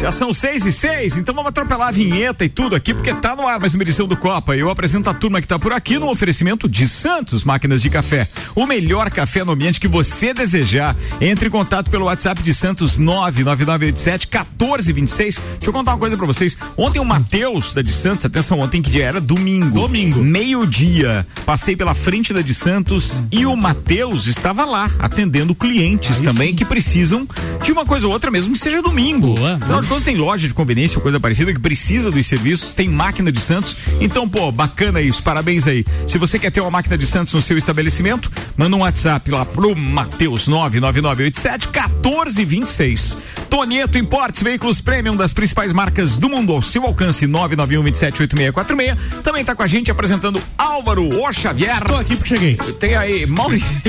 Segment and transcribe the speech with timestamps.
[0.00, 3.36] Já são seis e seis, então vamos atropelar a vinheta e tudo aqui, porque tá
[3.36, 4.56] no ar mais uma edição do Copa.
[4.56, 8.26] Eu apresento a turma que tá por aqui no oferecimento de Santos Máquinas de Café.
[8.54, 10.96] O melhor café no ambiente que você desejar.
[11.20, 15.34] Entre em contato pelo WhatsApp de Santos 99987 1426.
[15.34, 16.56] Deixa eu contar uma coisa pra vocês.
[16.78, 19.20] Ontem o Matheus da de Santos, atenção, ontem que dia era?
[19.20, 19.80] Domingo.
[19.80, 20.24] Domingo.
[20.24, 21.26] Meio-dia.
[21.44, 26.48] Passei pela frente da de Santos e o Matheus estava lá atendendo clientes Aí também
[26.48, 26.56] sim.
[26.56, 27.28] que precisam
[27.62, 29.34] de uma coisa ou outra, mesmo que seja domingo.
[29.34, 29.56] Boa.
[29.56, 32.88] Afinal de contas, tem loja de conveniência ou coisa parecida que precisa dos serviços, tem
[32.88, 33.76] máquina de Santos.
[34.00, 35.84] Então, pô, bacana isso, parabéns aí.
[36.06, 39.44] Se você quer ter uma máquina de Santos no seu estabelecimento, manda um WhatsApp lá
[39.44, 43.18] pro Mateus 99987 1426.
[43.50, 49.22] Tonieto Importes, veículos premium das principais marcas do mundo ao seu alcance 991 27 8646.
[49.24, 51.78] Também tá com a gente apresentando Álvaro O Xavier.
[51.78, 52.54] Estou aqui porque cheguei.
[52.78, 53.80] Tem aí Maurício.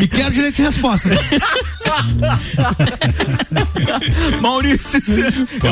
[0.00, 1.08] E quero direito de resposta.
[1.08, 1.16] né?
[4.40, 5.00] Maurício,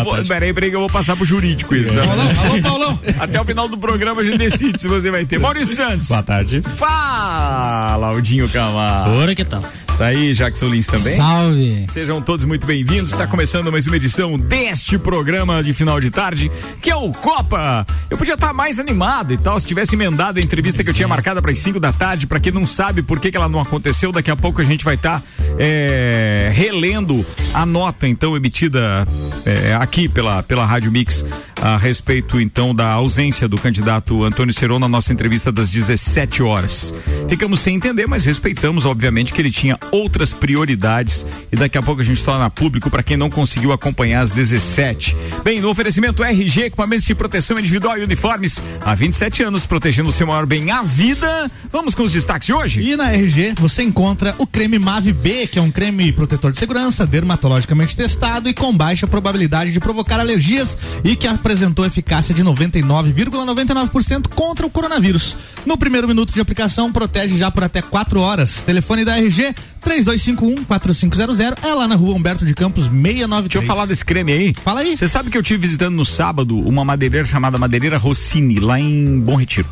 [0.05, 2.03] vou, peraí, peraí que eu vou passar pro jurídico isso, né?
[2.07, 3.01] Paulão, alô, Paulão.
[3.19, 5.39] Até o final do programa a gente decide se você vai ter.
[5.39, 6.09] Maurício Santos.
[6.09, 6.63] Boa tarde.
[6.77, 9.17] Fala, Aldinho Camargo.
[9.17, 9.63] Ora, que tal?
[9.99, 11.15] Tá aí, Jackson Lins também.
[11.15, 11.87] Salve!
[11.87, 13.13] Sejam todos muito bem-vindos.
[13.13, 17.87] Está começando mais uma edição deste programa de final de tarde, que é o Copa.
[18.11, 21.07] Eu podia estar mais animado e tal, se tivesse emendado a entrevista que eu tinha
[21.07, 22.27] marcada para as 5 da tarde.
[22.27, 24.83] Para quem não sabe por que, que ela não aconteceu, daqui a pouco a gente
[24.83, 25.23] vai estar
[26.53, 29.05] relendo a nota, então, emitida
[29.45, 31.25] é, aqui pela, pela Rádio Mix
[31.63, 36.93] a respeito, então, da ausência do candidato Antônio Seron na nossa entrevista das 17 horas.
[37.29, 42.01] Ficamos sem entender, mas respeitamos, obviamente, que ele tinha outras prioridades e daqui a pouco
[42.01, 45.17] a gente torna público para quem não conseguiu acompanhar às 17.
[45.45, 50.13] Bem, no oferecimento RG, equipamentos de proteção individual e uniformes, há 27 anos protegendo o
[50.13, 51.49] seu maior bem, a vida.
[51.71, 52.83] Vamos com os destaques de hoje?
[52.83, 56.59] E na RG você encontra o creme Mave B, que é um creme protetor de
[56.59, 62.43] segurança, dermatologicamente testado e com baixa probabilidade de provocar alergias e que apresentou eficácia de
[62.43, 65.37] 99,99% contra o coronavírus.
[65.67, 68.63] No primeiro minuto de aplicação, protege já por até 4 horas.
[68.63, 69.55] Telefone da RG
[69.85, 73.43] 3251-4500 é lá na rua Humberto de Campos 693.
[73.43, 74.55] Deixa eu falar desse creme aí.
[74.65, 74.97] Fala aí.
[74.97, 79.21] Você sabe que eu tive visitando no sábado uma madeireira chamada Madeireira Rossini, lá em
[79.21, 79.69] Bom Retiro.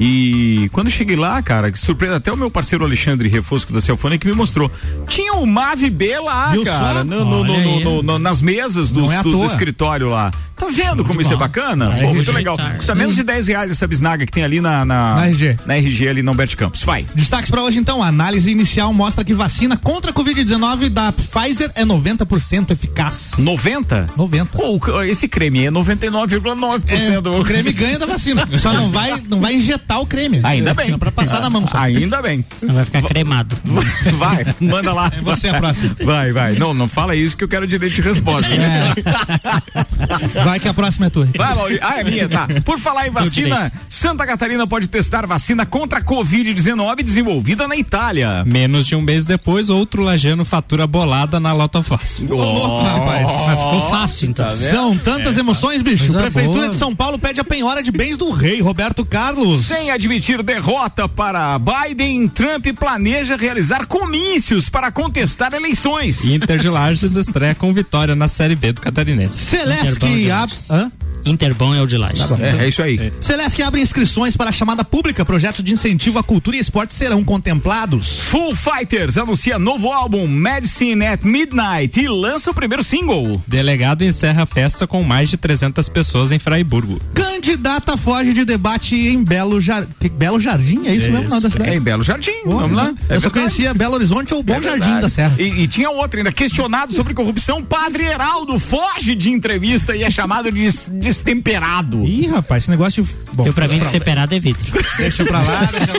[0.00, 4.18] E quando cheguei lá, cara, que surpresa, até o meu parceiro Alexandre Refosco da Celfone
[4.18, 4.70] que me mostrou.
[5.08, 9.18] Tinha o Mave B lá, Viu cara, no- no- no- no- nas mesas do, é
[9.22, 9.46] do- do toa.
[9.46, 10.32] escritório lá.
[10.56, 11.90] Tá vendo como isso é bacana?
[12.00, 12.56] Pô, muito legal.
[12.76, 15.56] Custa menos de 10 reais essa bisnaga que tem ali na, na, Na RG.
[15.66, 16.82] Na RG ali no Humberto Campos.
[16.82, 17.06] Vai.
[17.14, 21.70] Destaques para hoje então, a análise inicial mostra que vacina contra a Covid-19 da Pfizer
[21.76, 23.32] é 90% eficaz.
[23.38, 24.06] 90?
[24.16, 24.58] 90.
[24.58, 27.26] Pô, esse creme é 99,9%.
[27.34, 28.46] É, o creme ganha da vacina.
[28.58, 30.40] Só não vai, não vai injetar o creme.
[30.42, 30.96] Ainda bem.
[30.98, 31.78] Pra passar na mão só.
[31.78, 32.44] Ainda bem.
[32.56, 33.56] Senão vai ficar cremado.
[34.18, 35.12] Vai, manda lá.
[35.16, 35.96] É você a próxima.
[36.02, 36.54] Vai, vai.
[36.54, 38.48] Não, não fala isso que eu quero direito de resposta.
[38.52, 39.84] É.
[40.44, 41.28] Vai que a próxima é tua.
[41.36, 41.78] Vai, Mauri.
[41.82, 42.46] Ah, é minha, tá.
[42.64, 43.70] Por falar em vacina.
[43.88, 48.44] Santa Catarina pode testar vacina contra a Covid-19 desenvolvida na Itália.
[48.46, 52.32] Menos de um mês depois, outro lajano fatura bolada na Lota Fácil.
[52.32, 53.26] Ô, louco, rapaz.
[53.46, 54.56] Mas ficou fácil, então.
[54.56, 56.06] São tantas emoções, bicho.
[56.06, 56.68] Coisa Prefeitura boa.
[56.68, 59.66] de São Paulo pede a penhora de bens do rei, Roberto Carlos.
[59.66, 66.24] Sem admitir derrota para Biden, Trump planeja realizar comícios para contestar eleições.
[66.24, 69.44] Inter de Lages estreia com vitória na Série B do Catarinense.
[69.46, 70.28] Celeste Abre.
[70.28, 70.70] Lages.
[70.70, 70.90] Hã?
[71.28, 72.30] Interbom é o de Lages.
[72.32, 73.12] É, é isso aí.
[73.20, 75.24] Celeste abre inscrições para a chamada pública.
[75.24, 78.18] Projetos de incentivo à cultura e esporte serão contemplados.
[78.20, 83.42] Full Fighters anuncia novo álbum Medicine at Midnight e lança o primeiro single.
[83.46, 86.98] Delegado encerra a festa com mais de 300 pessoas em Fraiburgo.
[87.14, 89.86] Candidata foge de debate em Belo, Jar...
[90.00, 91.70] que- Belo Jardim, é isso, mesmo o nome da cidade?
[91.70, 92.86] É em Belo Jardim, Pô, vamos lá.
[92.86, 93.30] Eu É só verdade.
[93.32, 95.34] conhecia Belo Horizonte ou Bom É Jardim da Serra.
[95.38, 100.10] E, e tinha outro ainda, questionado sobre corrupção, Padre Heraldo foge de entrevista e é
[100.10, 100.60] chamado de
[100.92, 102.04] des- destemperado.
[102.04, 103.10] Ih, rapaz, esse negócio de.
[103.34, 104.64] Bom, Eu, pra mim, destemperado é vidro.
[104.96, 105.60] deixa pra lá.
[105.70, 105.92] deixa...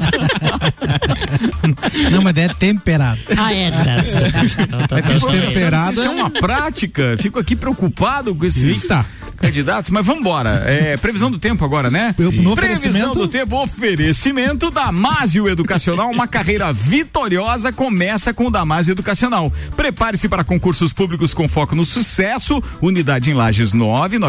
[2.12, 3.20] Não, mas é temperado.
[3.38, 4.62] Ah, é, certo.
[4.62, 7.16] Então, tá- tá- Fico- Destemperado Isso é é- uma prática.
[7.20, 8.84] Fico aqui preocupado com esses.
[8.84, 9.06] Eita.
[9.40, 10.64] candidatos, mas vamos embora.
[10.68, 12.14] É, previsão do tempo agora, né?
[12.20, 18.92] Eu- no previsão do tempo, oferecimento Damásio Educacional, uma carreira vitoriosa começa com o Damásio
[18.92, 19.50] Educacional.
[19.78, 24.20] Prepare-se para concursos públicos com foco no sucesso, unidade em Lages 9,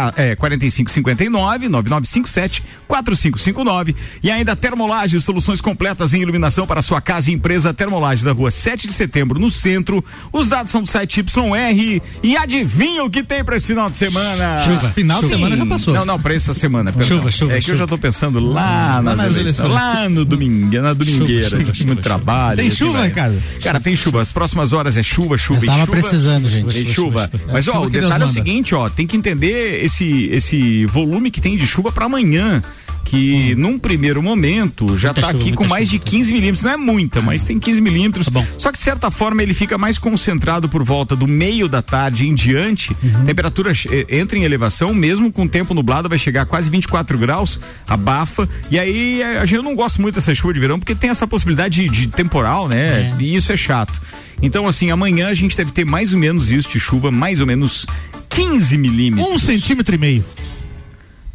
[0.00, 7.00] 9987 ca- é, 4559, 9957 4559 e ainda Termolages, soluções completas em iluminação para sua
[7.00, 10.04] casa e empresa Termolages da rua 7 de setembro, no centro.
[10.32, 13.96] Os dados são do site YR e adivinha o que tem para esse final de
[13.96, 14.58] semana?
[14.64, 14.88] Chuva.
[14.90, 15.34] Final de Sim.
[15.34, 15.94] semana já passou.
[15.94, 16.92] Não, não, para essa semana.
[16.92, 17.18] perdão.
[17.18, 17.76] Chuva, chuva, É que eu chuva.
[17.78, 19.70] já tô pensando lá nas, nas eleições, eleições.
[19.72, 22.56] lá no domingo, na domingueira, Chuva, chuva, muito chuva, trabalho.
[22.58, 23.04] Tem assim chuva.
[23.04, 23.42] Ricardo?
[23.62, 24.20] Cara, tem chuva.
[24.20, 25.92] As próximas horas é chuva, chuva Eu e tava chuva.
[25.92, 26.74] precisando, gente.
[26.74, 27.30] Tem chuva.
[27.52, 31.30] Mas ó, chuva o detalhe é o seguinte, ó, tem que entender esse esse volume
[31.30, 32.62] que tem de chuva para amanhã.
[33.02, 36.10] Que num primeiro momento já tá chuva, aqui com mais de chuva.
[36.10, 36.62] 15 milímetros.
[36.62, 38.26] Não é muita, mas tem 15 milímetros.
[38.26, 38.44] Tá.
[38.58, 42.28] Só que de certa forma ele fica mais concentrado por volta do meio da tarde
[42.28, 42.94] em diante.
[43.02, 43.24] Uhum.
[43.24, 47.58] Temperatura eh, entra em elevação, mesmo com tempo nublado, vai chegar a quase 24 graus,
[47.88, 48.48] abafa.
[48.70, 51.26] E aí a gente eu não gosto muito dessa chuva de verão porque tem essa
[51.26, 53.12] possibilidade de, de temporal, né?
[53.18, 53.22] É.
[53.22, 54.00] E isso é chato.
[54.42, 57.46] Então, assim, amanhã a gente deve ter mais ou menos isso de chuva, mais ou
[57.46, 57.86] menos
[58.30, 59.30] 15 milímetros.
[59.30, 60.24] Um centímetro e meio.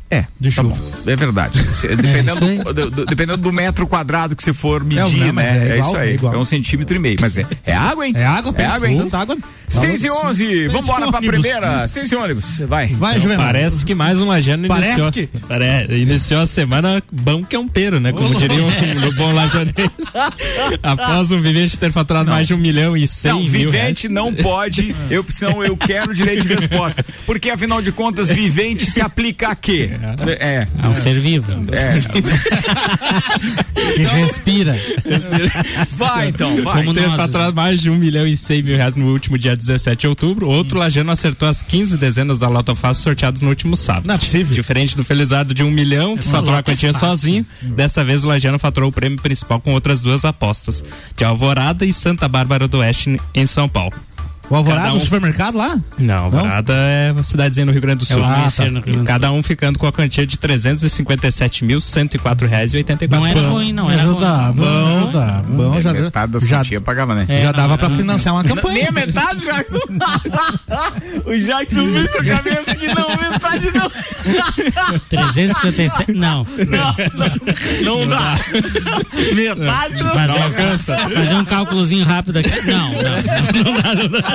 [0.10, 0.76] É, de tá chuva.
[0.76, 1.12] bom.
[1.12, 1.60] É verdade.
[1.74, 2.58] Se- Dependendo, aí.
[2.60, 5.58] do, do- do- dependendo do metro quadrado que você for medir, não, mas né?
[5.58, 6.10] é É, igual, isso aí.
[6.10, 6.34] é igual.
[6.34, 7.18] É um centímetro e meio.
[7.20, 8.14] Mas é, é água, hein?
[8.16, 8.98] É água, É água, hein?
[9.00, 9.38] Tanta água.
[9.68, 11.88] 6 e 11, vamos embora pra primeira.
[11.88, 12.88] 6 e ônibus, vai.
[12.90, 13.46] Vai, Juvenal.
[13.48, 17.60] Parece que mais um lajano Parece iniciou, que- Pare- iniciou a semana bom que é
[17.60, 18.12] um pero, né?
[18.14, 18.68] Como diriam
[19.02, 19.74] no bom lajanês.
[20.84, 24.34] Após um vivente ter faturado mais de um milhão e cem Não, mil vivente não
[24.34, 27.04] pode, eu, senão eu quero direito de resposta.
[27.26, 29.92] Porque afinal de contas, vivente se aplica a quê?
[30.40, 30.66] É.
[30.84, 31.52] É um ser vivo.
[31.72, 31.96] É.
[33.96, 34.76] Que respira.
[35.92, 36.84] Vai então, vai.
[36.84, 40.02] Como nós, faturado mais de um milhão e cem mil reais no último dia 17
[40.02, 40.48] de outubro.
[40.48, 44.08] Outro lajano acertou as 15 dezenas da Loto Fácil sorteados no último sábado.
[44.08, 44.54] Não é possível.
[44.54, 48.28] Diferente do felizardo de um milhão, que faturou a é quantia sozinho, dessa vez o
[48.28, 50.84] lajano faturou o prêmio principal com outras duas apostas,
[51.16, 53.96] de Alvorada e Santa Bárbara do Oeste, em São Paulo.
[54.50, 55.78] O Alvorada um- no supermercado lá?
[55.98, 58.20] Não, Alvorada é uma cidadezinha no Rio Grande do Sul.
[58.20, 62.78] o Ah, Rio Grande do Cada um ficando com a quantia de 357.104 reais e
[62.78, 63.62] 84 Não era centavos.
[63.62, 64.54] ruim, não era Ajuda, ruim.
[64.56, 65.42] Bom, ajuda.
[65.48, 67.26] bom, já, Metade das já, quantias pagava, né?
[67.28, 67.98] É, já não, dava não, pra não.
[67.98, 68.90] financiar uma Nem campanha.
[68.90, 69.80] a metade, Jackson.
[71.26, 73.90] o Jackson viu com a cabeça que não, metade não.
[75.10, 76.14] 357.
[76.14, 76.46] Não.
[76.46, 76.96] Não,
[77.84, 78.38] não dá.
[79.34, 80.14] Metade não.
[80.14, 80.98] Fazer, alcança.
[80.98, 82.50] fazer um cálculozinho rápido aqui.
[82.66, 84.35] Não, não, não.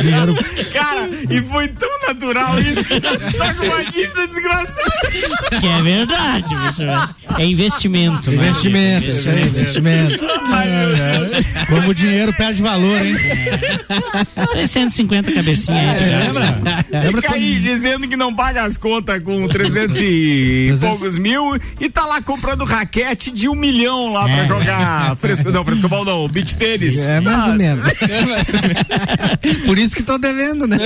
[0.00, 0.34] dinheiro
[0.72, 5.60] Cara, e foi tão natural isso que tá com uma dívida desgraçada.
[5.60, 6.82] Que é verdade, bicho.
[7.38, 8.30] É investimento.
[8.30, 8.36] né?
[8.48, 10.18] Investimento, isso aí, investimento.
[11.68, 13.16] Como o dinheiro perde valor, hein?
[14.52, 16.10] 650 cabecinhas aí.
[16.12, 16.58] É, lembra?
[17.02, 21.88] Lembra Fica aí dizendo que não paga as contas com 300 e poucos mil e
[21.90, 24.46] tá lá comprando raquete de um milhão lá pra É.
[24.46, 26.96] jogar fresco, não, frescobol não, beach tênis.
[26.98, 27.84] É mais Ah, ou menos.
[29.66, 30.78] Por isso que tô devendo, né?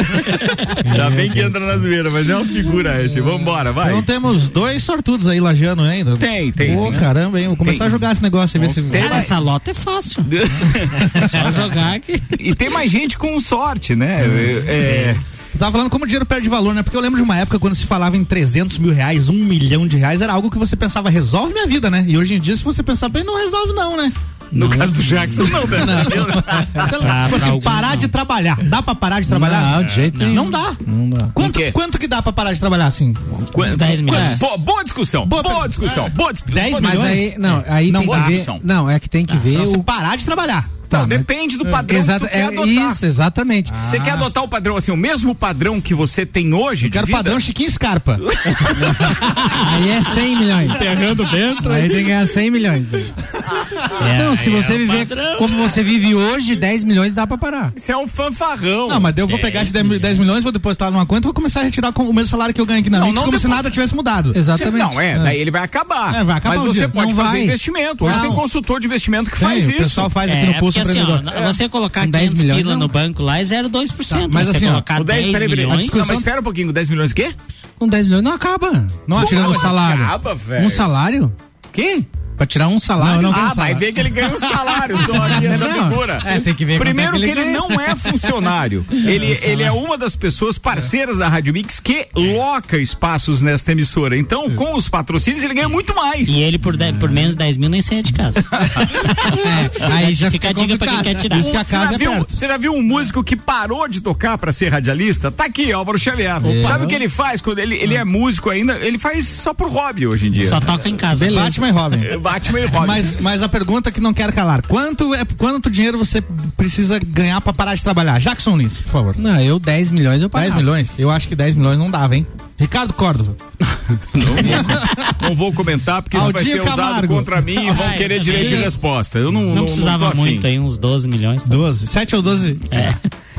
[0.96, 3.20] Já bem que entra na zoeira, mas é uma figura esse.
[3.20, 3.88] Vambora, vai.
[3.90, 6.16] Então temos dois sortudos aí lajando ainda.
[6.16, 6.98] Tem, tem, Pô, tem.
[6.98, 7.48] caramba, hein?
[7.48, 7.86] Vou começar Tem.
[7.86, 8.82] a jogar esse negócio aí, ver se.
[8.82, 10.24] Cara, essa lota é fácil.
[11.30, 12.20] Só jogar aqui.
[12.38, 14.22] E tem mais gente com sorte, né?
[14.66, 15.16] É,
[15.52, 16.82] Eu tava falando como o dinheiro perde valor, né?
[16.82, 19.86] Porque eu lembro de uma época quando se falava em 300 mil reais, um milhão
[19.86, 22.04] de reais, era algo que você pensava, resolve minha vida, né?
[22.06, 24.12] E hoje em dia, se você pensar bem, não resolve, não, né?
[24.54, 26.04] No caso do Jackson, não, né?
[26.08, 27.96] Pelo- tipo pra assim, alguns, parar não.
[27.96, 28.56] de trabalhar.
[28.64, 29.76] Dá pra parar de trabalhar?
[29.76, 30.44] Não, de jeito não, nenhum.
[30.44, 30.76] não dá.
[30.86, 31.28] Não dá.
[31.34, 33.12] Quanto, quanto que dá pra parar de trabalhar assim?
[33.56, 34.38] Uns 10 milhões.
[34.38, 36.54] Boa, boa discussão, Boa boa, discussão, boa discussão.
[36.54, 37.10] 10 boa Mas milhões?
[37.12, 38.44] aí, não, aí Não, tem que ver.
[38.62, 39.82] Não, é que tem que ver Não, se o.
[39.84, 40.68] parar de trabalhar.
[40.88, 42.66] Tá, Não, mas- depende do padrão Exato, que tu quer é adotar.
[42.90, 43.72] isso, exatamente.
[43.86, 46.86] Você quer adotar o padrão assim, o mesmo padrão que você tem hoje?
[46.86, 47.18] Eu quero de vida?
[47.24, 48.18] padrão Chiquinho Scarpa.
[49.72, 50.70] Aí é 100 milhões.
[50.70, 51.72] Enterrando dentro.
[51.72, 52.86] Aí tem que ganhar 100 milhões.
[52.92, 55.36] É, não, se aí você é o viver padrão.
[55.38, 57.72] como você vive hoje, 10 milhões dá pra parar.
[57.76, 58.88] Isso é um fanfarrão.
[58.88, 61.24] Não, mas eu vou pegar esses 10, mil- 10 milhões, vou depositar numa conta e
[61.24, 63.16] vou começar a retirar com o mesmo salário que eu ganho aqui na Não, Mix,
[63.16, 64.32] não como se depo- nada tivesse mudado.
[64.34, 64.78] Exatamente.
[64.78, 66.14] Não, é, daí ele vai acabar.
[66.14, 66.88] É, vai acabar Mas um você dia.
[66.88, 67.42] pode Não fazer vai.
[67.44, 68.04] investimento.
[68.04, 68.22] Hoje Não.
[68.22, 69.78] tem consultor de investimento que Tem, faz o isso.
[69.78, 71.52] pessoal faz aqui É, no Pulso porque assim, ó, Empreendedor.
[71.52, 72.80] você colocar Com 10 500 milhões, pila não.
[72.80, 74.08] no banco lá é 0,2%.
[74.08, 75.66] Tá, mas você assim, ó, colocar O 10, 10 peraí, peraí.
[75.66, 75.90] milhões...
[75.90, 77.34] Não, mas espera um pouquinho, 10 milhões o quê?
[77.78, 78.86] Com 10 milhões não acaba.
[79.06, 80.04] Não tirando o mas salário.
[80.04, 80.66] acaba, velho.
[80.66, 81.32] Um salário?
[81.72, 82.04] Quê?
[82.36, 83.22] Pra tirar um salário.
[83.22, 83.78] Não, não Ah, vai salário.
[83.78, 86.20] ver que ele ganha um salário só aqui, essa Não, figura.
[86.24, 87.58] é, tem que ver quanto Primeiro é que que ele ele ganha.
[87.68, 88.84] não é funcionário.
[88.90, 94.16] ele, ele é uma das pessoas parceiras da Rádio Mix que loca espaços nesta emissora.
[94.18, 96.28] Então, com os patrocínios, ele ganha muito mais.
[96.28, 98.44] E ele por, dez- por menos de 10 mil nem saia de casa.
[99.80, 101.38] Aí já fica a dica pra quem quer tirar.
[101.38, 102.36] Isso que a Você já, casa é viu, perto.
[102.36, 105.30] você já viu um músico que parou de tocar pra ser radialista?
[105.30, 106.34] Tá aqui, Álvaro Xavier.
[106.66, 108.74] Sabe o que ele faz quando ele, ele é músico ainda?
[108.78, 110.48] Ele faz só por hobby hoje em dia.
[110.48, 111.30] Só toca em casa.
[111.30, 112.00] Batman e Robin.
[112.24, 112.86] Batman e Robin.
[112.86, 116.22] Mas, mas a pergunta que não quero calar: quanto, é, quanto dinheiro você
[116.56, 118.18] precisa ganhar pra parar de trabalhar?
[118.18, 119.14] Jackson Lins, por favor.
[119.18, 120.56] Não, eu 10 milhões eu 10 pagava.
[120.60, 120.94] milhões?
[120.98, 122.26] Eu acho que 10 milhões não dava, hein?
[122.56, 123.36] Ricardo Córdova.
[125.20, 127.14] Não vou comentar porque isso vai Aldinho ser usado Camargo.
[127.16, 129.18] contra mim e vão querer direito de resposta.
[129.18, 130.16] Eu não, Não, não, não precisava afim.
[130.18, 131.42] muito aí, uns 12 milhões.
[131.42, 131.48] tá?
[131.48, 131.86] 12.
[131.86, 132.56] 7 ou 12?
[132.70, 132.94] É.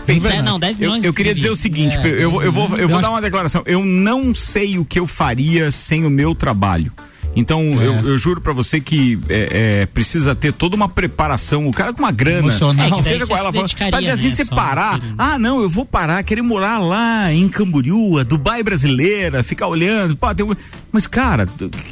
[0.05, 1.03] Bem, É, não, 10 Eu, milhões.
[1.03, 3.63] eu queria dizer o seguinte, eu, vou- eu vou, eu vou acho- dar uma declaração.
[3.65, 6.91] Eu não sei o que eu faria sem o meu trabalho.
[7.35, 11.67] Então, eu, eu juro pra você que é, é, precisa ter toda uma preparação.
[11.67, 12.39] O cara com uma grana.
[12.49, 12.87] Emocional.
[12.87, 14.93] É, que seja se ela falando, dedicaria, Mas assim, né, você parar.
[14.93, 19.67] naquele- Ah, não, eu vou parar, querer morar lá em Camboriú, a Dubai brasileira, ficar
[19.67, 20.15] olhando.
[20.15, 20.55] Pô, tem um-
[20.91, 21.45] Mas, cara,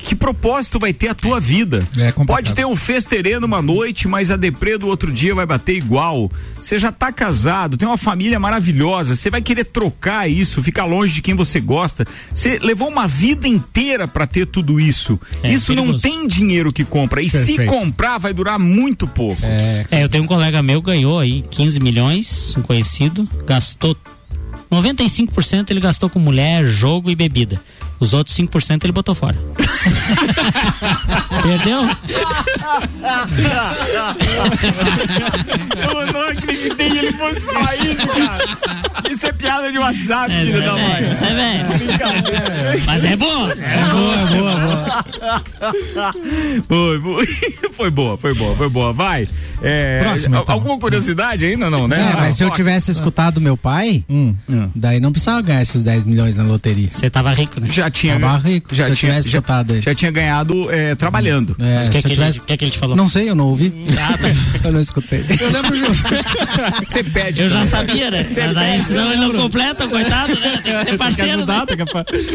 [0.06, 1.86] que propósito vai ter a tua vida?
[1.98, 2.14] É.
[2.14, 6.32] Pode ter um festerê numa noite, mas a deprê do outro dia vai bater igual.
[6.62, 11.14] Você já tá casado, tem uma família maravilhosa, você vai querer trocar isso, ficar longe
[11.14, 12.06] de quem você gosta.
[12.34, 15.20] Você levou uma vida inteira pra ter tudo isso.
[15.42, 17.22] É, isso não tem dinheiro que compra.
[17.22, 17.72] E se Perfeito.
[17.72, 19.42] comprar, vai durar muito pouco.
[19.44, 23.98] É, É, eu tenho um colega meu, ganhou aí 15 milhões, um conhecido, gastou
[24.72, 27.62] 95% ele gastou com mulher, jogo e bebida.
[28.00, 29.38] Os outros 5% ele botou fora.
[31.42, 31.82] Perdeu?
[35.94, 38.44] Eu não acreditei que ele fosse falar isso, cara.
[39.12, 41.12] Isso é piada de WhatsApp, É, filho da é mãe.
[41.12, 42.84] isso é velho.
[42.86, 43.48] Mas é bom.
[43.48, 45.04] boa, boa, boa.
[46.68, 48.94] Foi, foi, foi boa, foi boa, foi boa.
[48.94, 49.28] Vai.
[49.62, 50.54] É, Próximo, então.
[50.56, 52.12] Alguma curiosidade ainda não, né?
[52.12, 54.36] É, mas se eu tivesse escutado meu pai, Hum.
[54.76, 56.90] daí não precisava ganhar esses 10 milhões na loteria.
[56.92, 57.68] Você tava rico, né?
[57.70, 59.82] já tinha Tava rico, já tinha já, aí.
[59.82, 61.56] já tinha ganhado é, trabalhando.
[61.60, 62.40] É, O se que, eu que, tivesse...
[62.42, 62.96] que que ele te falou?
[62.96, 63.74] Não sei, eu não ouvi.
[64.04, 64.68] Ah, tá.
[64.68, 65.24] eu não escutei.
[65.40, 65.84] Eu lembro de.
[66.88, 67.42] Você pede.
[67.44, 68.26] Eu já sabia, né?
[68.30, 70.60] Mas daí, senão ele não completa, coitado, né?
[70.64, 71.46] Tem que ser parceiro.
[71.46, 71.56] né?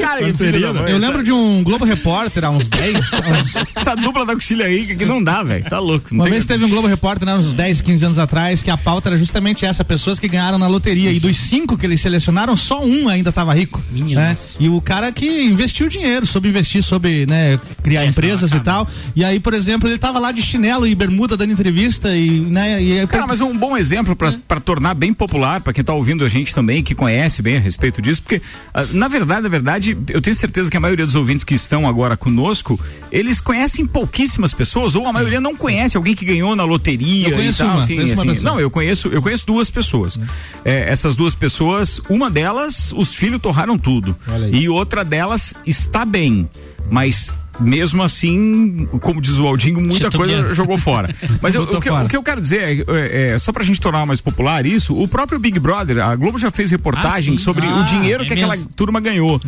[0.00, 2.96] Cara, isso filho da mãe, Eu lembro de um Globo Repórter há uns 10.
[2.96, 5.64] uns- essa dupla da coxilha rica que não dá, velho.
[5.64, 6.08] Tá louco.
[6.10, 8.70] Não Uma tem- vez teve um Globo Repórter, né, uns 10, 15 anos atrás, que
[8.70, 11.10] a pauta era justamente essa: pessoas que ganharam na loteria.
[11.12, 13.82] E dos cinco que eles selecionaram, só um ainda estava rico.
[13.90, 14.36] Minha né?
[14.58, 18.88] E o cara que investiu dinheiro, soube investir, soube né, criar empresas e tal.
[19.14, 22.82] E aí, por exemplo, ele tava lá de chinelo e bermuda dando entrevista e, né,
[22.82, 26.28] e Cara, mas um bom exemplo para tornar bem popular, para quem tá ouvindo a
[26.28, 28.42] gente também, que conhece bem a respeito disso, porque,
[28.72, 31.88] ah, na verdade, na verdade, eu tenho certeza que a maioria dos ouvintes que estão
[31.88, 32.78] agora conosco,
[33.10, 37.42] eles conhecem pouquíssimas pessoas, ou a maioria não conhece alguém que ganhou na loteria Eu
[37.42, 37.66] e tal.
[37.68, 38.42] uma, assim, assim.
[38.42, 40.18] Não, eu conheço, eu conheço duas pessoas.
[40.64, 44.16] É, essas duas pessoas, uma delas, os filhos torraram tudo.
[44.52, 45.27] E outra delas
[45.66, 46.48] está bem,
[46.90, 47.32] mas.
[47.60, 51.14] Mesmo assim, como diz o Aldinho, muita coisa jogou fora.
[51.42, 52.04] Mas eu- o, que, fora.
[52.04, 54.94] o que eu quero dizer é, é, é, só pra gente tornar mais popular isso,
[54.96, 58.26] o próprio Big Brother, a Globo já fez reportagem Ah, sobre Ah, o dinheiro é
[58.26, 58.70] que aquela mesmo.
[58.76, 59.40] turma ganhou.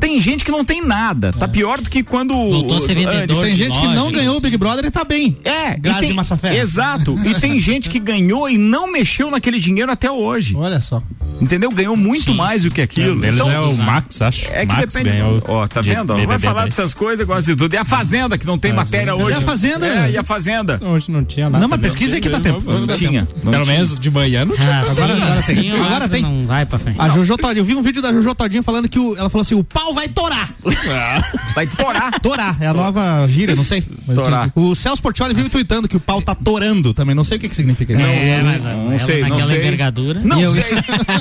[0.00, 3.42] Tem gente que não tem nada, tá pior do que quando Voltou a ser vendedor.
[3.44, 5.36] tem gente que loja, não ganhou o Big Brother e tá bem.
[5.44, 6.56] É, Grazi e tem, Massafera.
[6.56, 7.18] Exato.
[7.24, 10.54] E tem gente que ganhou e não mexeu naquele dinheiro até hoje.
[10.56, 11.02] Olha só.
[11.40, 11.70] Entendeu?
[11.70, 12.36] Ganhou muito Sim.
[12.36, 13.24] mais do que aquilo.
[13.24, 14.46] Eles Então, é o Max, acho.
[14.52, 15.16] é que Max depende.
[15.16, 16.12] ganhou Ó, tá vendo?
[16.12, 16.26] ó?
[16.26, 16.76] Vai falar 10.
[16.76, 17.74] dessas coisas, gosta de tudo.
[17.74, 19.36] E a Fazenda, que não tem matéria hoje.
[19.36, 19.86] a Fazenda?
[19.86, 20.78] É, e a Fazenda.
[20.82, 21.60] Hoje não tinha nada.
[21.62, 22.60] Não, mas pesquisa aí que dá tempo.
[22.70, 23.26] Não tinha.
[23.42, 24.68] Não Pelo menos de manhã não tinha.
[24.68, 25.72] Ah, Agora- sim, agora tem.
[25.72, 26.22] Agora tem.
[26.22, 27.00] Não vai pra frente.
[27.00, 29.42] A Jojo Todinho, eu vi um vídeo da Jojo Todinho falando que o, ela falou
[29.42, 30.50] assim: o pau vai torar.
[31.54, 32.12] Vai torar.
[32.22, 33.82] Torar, é a nova gíria, não sei.
[34.14, 34.50] Torar.
[34.54, 37.48] O Celso Portioli vive tweetando que o pau tá torando também, não sei o que
[37.48, 38.02] que significa isso.
[38.02, 39.58] é, mas não sei, não naquela sei.
[39.58, 40.20] envergadura.
[40.20, 40.64] Não E sei.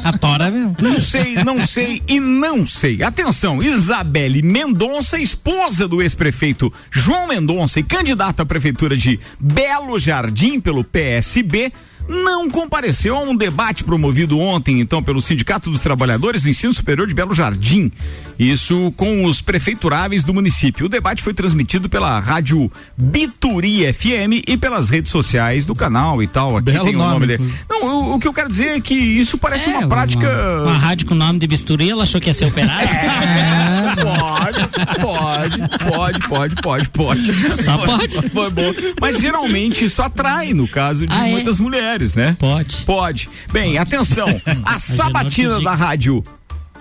[0.03, 0.75] A tora mesmo.
[0.79, 3.01] Não sei, não sei e não sei.
[3.03, 10.59] Atenção, Isabelle Mendonça, esposa do ex-prefeito João Mendonça e candidata à prefeitura de Belo Jardim
[10.59, 11.71] pelo PSB,
[12.07, 17.07] não compareceu a um debate promovido ontem, então, pelo Sindicato dos Trabalhadores do Ensino Superior
[17.07, 17.91] de Belo Jardim.
[18.37, 20.87] Isso com os prefeituráveis do município.
[20.87, 26.27] O debate foi transmitido pela rádio Bituri FM e pelas redes sociais do canal e
[26.27, 26.57] tal.
[26.57, 27.53] Aqui Belo tem o nome, nome, dele.
[27.69, 30.27] Não, o, o que eu quero dizer é que isso parece É, uma prática.
[30.27, 32.89] Uma, uma rádio com nome de bisturi, ela achou que ia ser operário.
[34.01, 34.59] Pode,
[35.01, 37.63] pode, pode, pode, pode, pode.
[37.63, 38.29] Só pode.
[38.29, 38.71] Foi bom.
[38.99, 41.31] Mas geralmente isso atrai, no caso de Ah, é?
[41.31, 42.35] muitas mulheres, né?
[42.39, 42.77] Pode.
[42.77, 43.29] Pode.
[43.51, 44.27] Bem, atenção.
[44.65, 46.23] A sabatina Norte da rádio.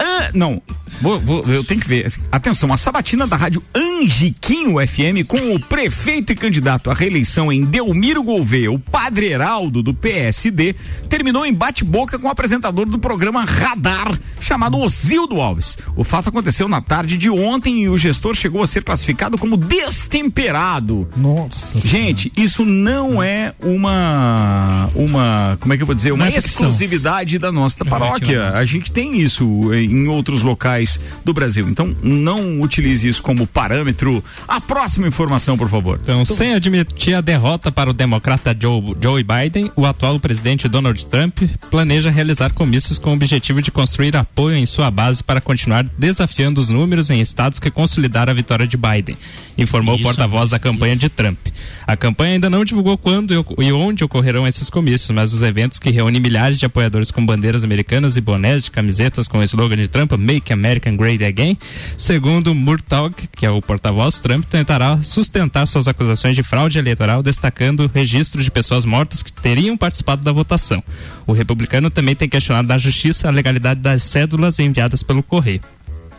[0.00, 0.62] Ah, não,
[1.00, 2.12] Vou, vou, eu tenho que ver.
[2.30, 7.64] Atenção, a sabatina da rádio Angiquinho FM com o prefeito e candidato à reeleição em
[7.64, 10.74] Delmiro Gouveia, o padre Heraldo do PSD,
[11.08, 15.78] terminou em bate-boca com o apresentador do programa Radar, chamado Osildo Alves.
[15.96, 19.56] O fato aconteceu na tarde de ontem e o gestor chegou a ser classificado como
[19.56, 21.08] destemperado.
[21.16, 21.80] Nossa.
[21.80, 27.38] Gente, isso não é uma uma, como é que eu vou dizer, uma é exclusividade
[27.38, 28.50] da nossa paróquia.
[28.50, 31.68] A gente tem isso em outros locais do Brasil.
[31.68, 34.22] Então, não utilize isso como parâmetro.
[34.46, 35.98] A próxima informação, por favor.
[36.02, 41.04] Então, sem admitir a derrota para o democrata Joe, Joe Biden, o atual presidente Donald
[41.06, 45.84] Trump planeja realizar comícios com o objetivo de construir apoio em sua base para continuar
[45.84, 49.16] desafiando os números em estados que consolidaram a vitória de Biden,
[49.56, 50.62] informou o Isso, porta-voz da isso.
[50.62, 51.38] campanha de Trump.
[51.86, 55.78] A campanha ainda não divulgou quando e e onde ocorrerão esses comícios, mas os eventos
[55.78, 59.79] que reúnem milhares de apoiadores com bandeiras americanas e bonés de camisetas com o slogan
[59.80, 61.58] de Trump, Make America Great Again,
[61.96, 67.80] segundo Murtaugh, que é o porta-voz, Trump tentará sustentar suas acusações de fraude eleitoral, destacando
[67.80, 70.82] o registro de pessoas mortas que teriam participado da votação.
[71.26, 75.60] O republicano também tem questionado na justiça a legalidade das cédulas enviadas pelo correio.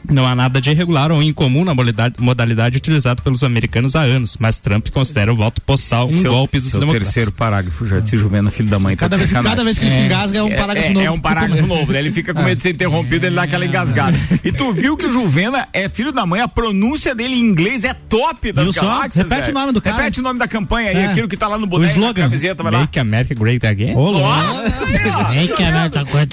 [0.10, 4.36] Não há nada de irregular ou incomum na modalidade, modalidade utilizada pelos americanos há anos,
[4.40, 7.08] mas Trump considera o voto postal um Seu- golpe dos seu democratas.
[7.10, 8.96] terceiro parágrafo já disse Juvena, filho da mãe.
[8.96, 11.06] tá Cada de vez, cada vez que ele se engasga é um parágrafo é, novo.
[11.06, 12.00] É um parágrafo novo, né?
[12.00, 14.18] Ele fica com medo de ser interrompido, ele dá aquela engasgada.
[14.44, 17.84] E tu viu que o Juvena é filho da mãe, a pronúncia dele em inglês
[17.84, 19.24] é top das Viu galáxias.
[19.30, 19.58] Repete velho.
[19.58, 19.96] o nome do cara.
[19.98, 21.06] Repete o nome da campanha aí, É.
[21.08, 22.22] aquilo que tá lá no boneco, O slogan.
[22.24, 22.80] na camiseta, vai lá.
[22.80, 23.96] Make America Great Again?
[23.96, 24.28] Ô, louco.
[25.32, 26.28] Vem que é muita coisa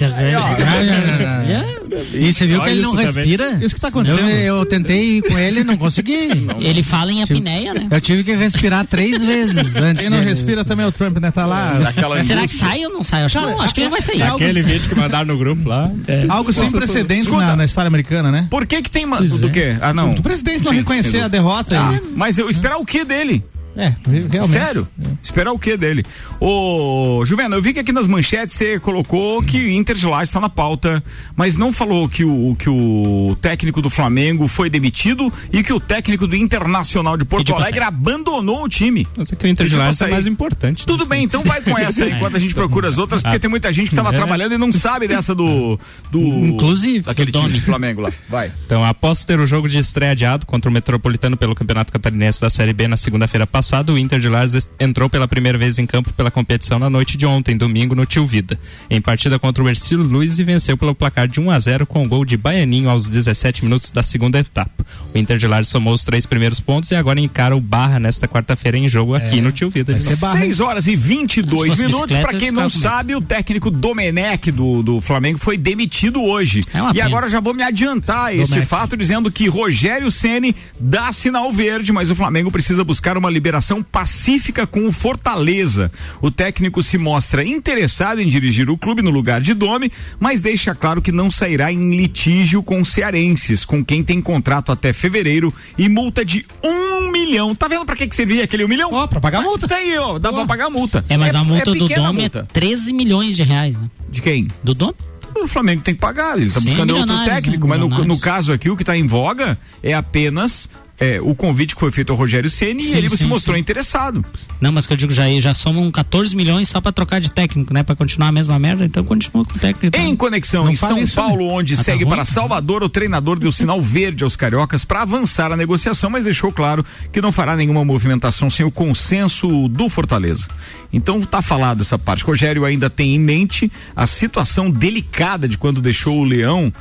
[2.13, 3.58] E você viu que ele não respira?
[3.61, 4.29] Isso que tá Eu, acontecendo.
[4.29, 6.29] eu tentei ir com ele não consegui.
[6.59, 7.87] Ele fala em apneia, né?
[7.89, 10.01] Eu tive que respirar três vezes antes.
[10.03, 11.31] Quem não de- respira também é o Trump, né?
[11.31, 11.73] Tá lá.
[11.79, 13.23] Daquela Será que sai ou não sai?
[13.23, 14.21] Acho, que Cara, não, acho que ele vai sair.
[14.21, 15.91] algo- Aquele vídeo que mandaram no grupo lá.
[16.29, 18.47] Algo sem precedentes na, na história americana, né?
[18.49, 19.05] Por que que tem...
[19.05, 19.77] ma- Do quê?
[19.81, 20.11] Ah, não.
[20.13, 21.79] O presidente não Sim, reconhecer a derrota.
[21.79, 23.43] Ah, e- mas eu esperar o que dele?
[23.75, 23.93] É,
[24.31, 24.47] realmente.
[24.49, 24.87] Sério?
[25.23, 26.03] Esperar o que dele?
[26.39, 30.39] Ô, Juvena, eu vi que aqui nas manchetes você colocou que Inter de Lages está
[30.39, 31.03] na pauta,
[31.35, 35.79] mas não falou que o, que o técnico do Flamengo foi demitido e que o
[35.79, 39.07] técnico do Internacional de Porto Alegre abandonou o time.
[39.15, 40.85] Mas é que o Inter de Lages é mais importante.
[40.85, 43.49] Tudo bem, então vai com essa aí enquanto a gente procura as outras, porque tem
[43.49, 44.17] muita gente que estava É.
[44.17, 45.79] trabalhando e não sabe dessa do.
[46.11, 48.11] do Inclusive, daquele do time do Flamengo lá.
[48.27, 48.51] Vai.
[48.65, 52.49] Então, após ter o jogo de estreia adiado contra o Metropolitano pelo Campeonato Catarinense da
[52.49, 53.58] Série B na segunda-feira passada,
[53.93, 57.25] o Inter de Lages entrou pela primeira vez em campo pela competição na noite de
[57.25, 58.59] ontem, domingo, no Tio Vida.
[58.89, 62.03] Em partida contra o Ercílio Luiz e venceu pelo placar de 1 a 0 com
[62.03, 64.85] o gol de Baianinho aos 17 minutos da segunda etapa.
[65.13, 68.27] O Inter de Lages somou os três primeiros pontos e agora encara o Barra nesta
[68.27, 69.93] quarta-feira em jogo aqui no Tio Vida.
[69.93, 70.37] de novo.
[70.37, 72.17] 6 horas e 22 Se fosse minutos.
[72.17, 76.63] Pra quem não sabe, o técnico Domenech do, do Flamengo foi demitido hoje.
[76.73, 77.05] É e pena.
[77.05, 81.91] agora já vou me adiantar a este fato dizendo que Rogério Ceni dá sinal verde,
[81.91, 83.48] mas o Flamengo precisa buscar uma liberação
[83.83, 85.91] pacífica com o Fortaleza.
[86.21, 90.75] O técnico se mostra interessado em dirigir o clube no lugar de Dome, mas deixa
[90.75, 95.89] claro que não sairá em litígio com cearenses, com quem tem contrato até fevereiro e
[95.89, 97.55] multa de um milhão.
[97.55, 98.89] Tá vendo pra que que servia aquele um milhão?
[98.93, 99.67] Ó, pra pagar multa.
[99.67, 101.03] Tá aí, ó, dá pra pagar a multa.
[101.09, 102.39] É, mas a multa do pequena a Dome multa.
[102.39, 103.89] é 13 milhões de reais, né?
[104.09, 104.47] De quem?
[104.63, 104.95] Do Dome?
[105.35, 107.77] O Flamengo tem que pagar, ele tá Sim, buscando outro milionários, técnico, né?
[107.77, 111.75] mas no, no caso aqui o que tá em voga é apenas é, o convite
[111.75, 113.61] que foi feito ao Rogério Ceni e Sim, ele se sim, mostrou sim.
[113.61, 114.23] interessado.
[114.59, 117.73] Não, mas que eu digo já, já somam 14 milhões só pra trocar de técnico,
[117.73, 117.81] né?
[117.83, 119.95] Pra continuar a mesma merda, então continua com o técnico.
[119.97, 123.39] Em conexão Não em São isso, Paulo, onde Ah, tá segue para Salvador, o treinador
[123.39, 127.55] deu sinal verde aos cariocas para avançar a negociação, mas deixou claro que não fará
[127.55, 130.47] nenhuma movimentação sem o consenso do Fortaleza.
[130.91, 132.23] Então tá falado essa parte.
[132.23, 136.71] Rogério ainda tem em mente a situação delicada de quando deixou o Leão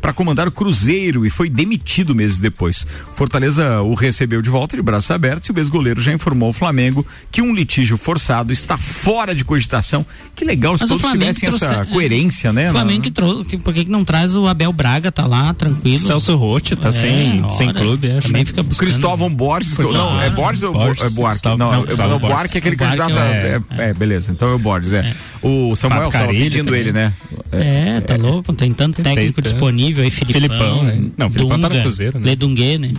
[0.00, 2.69] para comandar o Cruzeiro e foi demitido meses depois.
[3.14, 7.06] Fortaleza o recebeu de volta de braços abertos e o ex-goleiro já informou ao Flamengo
[7.30, 10.04] que um litígio forçado está fora de cogitação.
[10.34, 11.92] Que legal se Mas o todos Flamengo tivessem essa trouxe- é.
[11.92, 12.68] coerência, né?
[12.70, 15.98] O Flamengo que trouxe, por que não traz o Abel Braga, tá lá, tranquilo.
[15.98, 18.26] Celso Rotti tá É, sem, sem clube, acho.
[18.28, 18.88] Também fica O buscando.
[18.88, 20.22] Cristóvão Borges, Pois não, não.
[20.22, 21.44] é Borges ou Borges, é Buarque?
[21.46, 23.20] Não, não, é, Gustavo o Buarque é aquele O Buarque candidato.
[23.20, 25.14] é É, é, beleza, então é o Borges, é.
[25.42, 26.80] O Samuel Fábio tava pedindo também.
[26.80, 27.12] ele, né?
[27.52, 30.40] É, tá louco, tem tanto técnico disponível aí, Filipão.
[30.40, 31.00] Filipão, né?
[31.16, 32.26] Não, o Filipão tá no Cruzeiro, né?
[32.60, 32.94] Ledungue, né?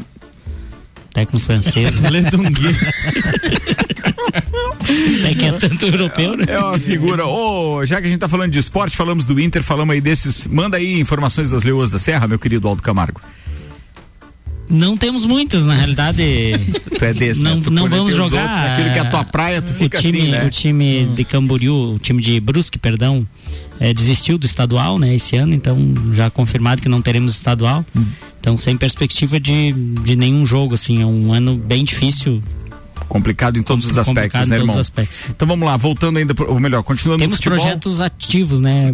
[1.14, 2.00] Técnico francês.
[2.00, 2.10] né?
[2.10, 2.76] Ledungue.
[5.20, 6.46] Até que é tanto europeu, né?
[6.48, 7.26] É uma figura.
[7.26, 10.48] Ô, já que a gente tá falando de esporte, falamos do Inter, falamos aí desses.
[10.48, 13.22] Manda aí informações das Leoas da Serra, meu querido Aldo Camargo.
[14.70, 16.24] Não temos muitas, na realidade.
[16.98, 17.64] Tu é desse, não, né?
[17.70, 18.42] Não vamos jogar.
[18.42, 20.46] outros, aquilo que é a tua praia, tu o fica time, assim, né?
[20.46, 23.28] O time de Camboriú, o time de Brusque, perdão,
[23.80, 25.78] é, desistiu do estadual, né, esse ano, então
[26.14, 27.84] já confirmado que não teremos estadual.
[27.98, 28.06] Hum.
[28.42, 32.42] Então, sem perspectiva de, de nenhum jogo, assim, é um ano bem difícil.
[33.08, 34.76] Complicado em todos os aspectos, em né, todos irmão?
[34.76, 35.26] os aspectos.
[35.30, 37.60] Então vamos lá, voltando ainda, pro, ou melhor, continuando Temos futebol.
[37.60, 38.92] projetos ativos, né,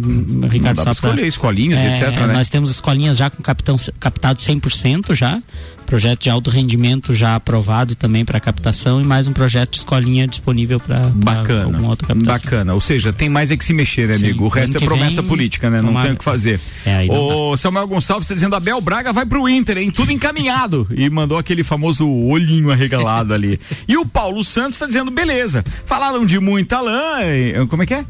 [0.50, 0.76] Ricardo?
[0.76, 2.32] dá pra- escolher escolinhas, É, etc, né?
[2.34, 5.40] Nós temos escolinhas já com capitão, captado 100% já.
[5.88, 10.26] Projeto de alto rendimento já aprovado também para captação e mais um projeto de escolinha
[10.26, 12.34] disponível para Bacana, alguma outra captação.
[12.34, 12.74] bacana.
[12.74, 14.44] Ou seja, tem mais é que se mexer, né, Sim, amigo?
[14.44, 15.80] O resto é promessa vem, política, né?
[15.80, 16.60] Não tem o que fazer.
[16.84, 19.90] É, o Samuel Gonçalves está dizendo Abel Braga vai pro Inter, hein?
[19.90, 20.86] Tudo encaminhado.
[20.94, 23.58] e mandou aquele famoso olhinho arregalado ali.
[23.88, 25.64] E o Paulo Santos está dizendo, beleza.
[25.86, 27.22] Falaram de muita lã.
[27.24, 28.04] e- Como é que é?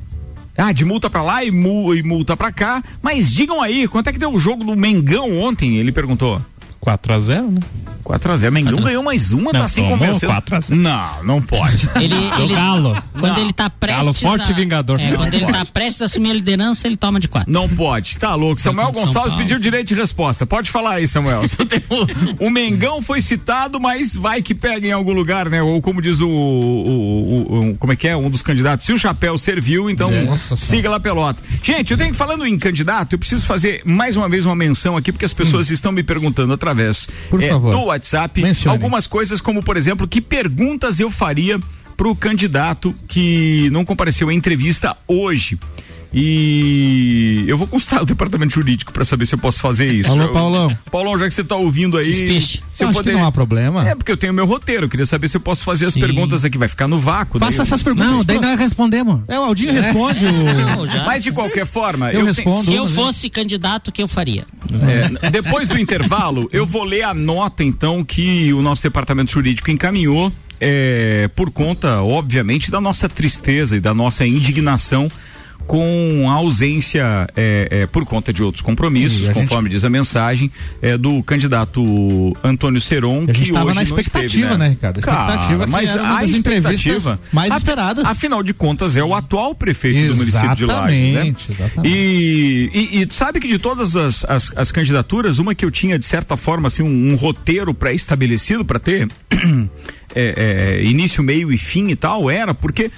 [0.56, 2.82] Ah, de multa pra lá e, mu- e multa pra cá.
[3.00, 5.76] Mas digam aí, quanto é que deu o jogo do Mengão ontem?
[5.76, 6.42] Ele perguntou.
[6.96, 7.60] 4x0, né?
[8.08, 8.50] 4x0.
[8.50, 10.32] Mengão ganhou mais uma, tá Não, assim tomou convencendo.
[10.32, 10.80] 4 a 0.
[10.80, 11.88] Não, não pode.
[11.96, 12.96] Ele, ele, Galo.
[13.18, 13.42] Quando Não.
[13.42, 15.00] ele tá prestes Galo forte a, vingador.
[15.00, 15.58] É, quando ele pode.
[15.58, 17.52] tá prestes a assumir a liderança, ele toma de quatro.
[17.52, 18.60] Não pode, tá louco.
[18.60, 20.46] Samuel Gonçalves pediu direito de resposta.
[20.46, 21.42] Pode falar aí, Samuel.
[22.40, 25.62] O, o Mengão foi citado, mas vai que pega em algum lugar, né?
[25.62, 28.16] Ou como diz o, o- o- como é que é?
[28.16, 28.86] Um dos candidatos.
[28.86, 31.42] Se o chapéu serviu, então Nossa siga lá pelota.
[31.62, 35.12] Gente, eu tenho falando em candidato, eu preciso fazer mais uma vez uma menção aqui,
[35.12, 37.72] porque as pessoas estão me perguntando através Por eh, favor.
[37.72, 38.76] do WhatsApp Mencione.
[38.76, 41.60] algumas coisas, como por exemplo, que perguntas eu faria
[41.96, 45.58] pro candidato que não compareceu à entrevista hoje.
[46.12, 50.10] E eu vou consultar o departamento jurídico para saber se eu posso fazer isso.
[50.10, 50.78] Alô, Eu- Paulão.
[50.90, 52.14] Paulão, já que você tá ouvindo aí.
[52.14, 52.62] Se espiche.
[52.72, 53.88] se Eu acho que não há problema.
[53.88, 54.84] É, porque eu tenho meu roteiro.
[54.86, 56.00] Eu queria saber se eu posso fazer as Sim.
[56.00, 56.56] perguntas aqui.
[56.58, 57.38] Vai ficar no vácuo.
[57.38, 58.10] Faça eu- essas perguntas.
[58.10, 59.20] Não, daí nós respondemos.
[59.28, 60.26] É, o Aldinho responde.
[60.26, 60.32] O...
[60.76, 61.04] Não, já.
[61.04, 62.64] Mas de qualquer forma, Eu tenho- respondo.
[62.64, 64.46] Se eu fosse candidato, o que eu faria?
[65.24, 69.70] É, depois do intervalo, eu vou ler a nota, então, que o nosso departamento jurídico
[69.70, 75.10] encaminhou, é, por conta, obviamente, da nossa tristeza e da nossa indignação
[75.68, 79.84] com a ausência, é, é, por conta de outros compromissos, E a gente- conforme diz
[79.84, 80.50] a mensagem,
[80.80, 84.96] é, do candidato Antônio Seron, que tava hoje na expectativa, esteve, né, Ricardo?
[84.96, 88.06] A expectativa Cara, mas era uma a expectativa mais esperadas.
[88.06, 91.10] Afinal de contas, é o atual prefeito do município de Lages, né?
[91.10, 91.94] Exatamente, exatamente.
[91.94, 95.98] E, e, e sabe que de todas as, as, as candidaturas, uma que eu tinha,
[95.98, 99.06] de certa forma, assim, um, um roteiro pré-estabelecido para ter
[100.14, 102.90] é, é, início, meio e fim e tal, era porque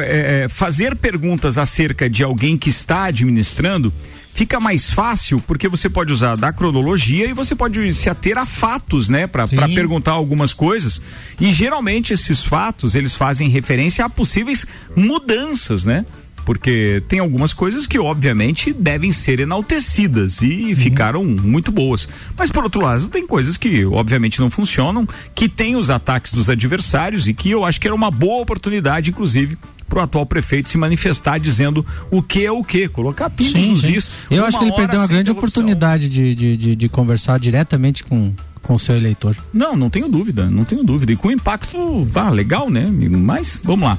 [0.00, 3.92] é, é, fazer perguntas acerca de alguém que está administrando
[4.36, 8.44] fica mais fácil porque você pode usar da cronologia e você pode se ater a
[8.44, 11.00] fatos, né, para perguntar algumas coisas.
[11.40, 16.04] E geralmente esses fatos eles fazem referência a possíveis mudanças, né?
[16.44, 22.08] Porque tem algumas coisas que, obviamente, devem ser enaltecidas e ficaram muito boas.
[22.38, 26.48] Mas, por outro lado, tem coisas que, obviamente, não funcionam, que tem os ataques dos
[26.48, 30.68] adversários e que eu acho que era uma boa oportunidade, inclusive, para o atual prefeito
[30.68, 34.10] se manifestar dizendo o que é o que, colocar pingos Sim, nos is.
[34.30, 38.32] Eu acho que ele perdeu uma grande oportunidade de, de, de, de conversar diretamente com,
[38.62, 39.36] com o seu eleitor.
[39.52, 41.12] Não, não tenho dúvida, não tenho dúvida.
[41.12, 42.90] E com impacto, ah, legal, né?
[42.90, 43.98] Mas vamos lá.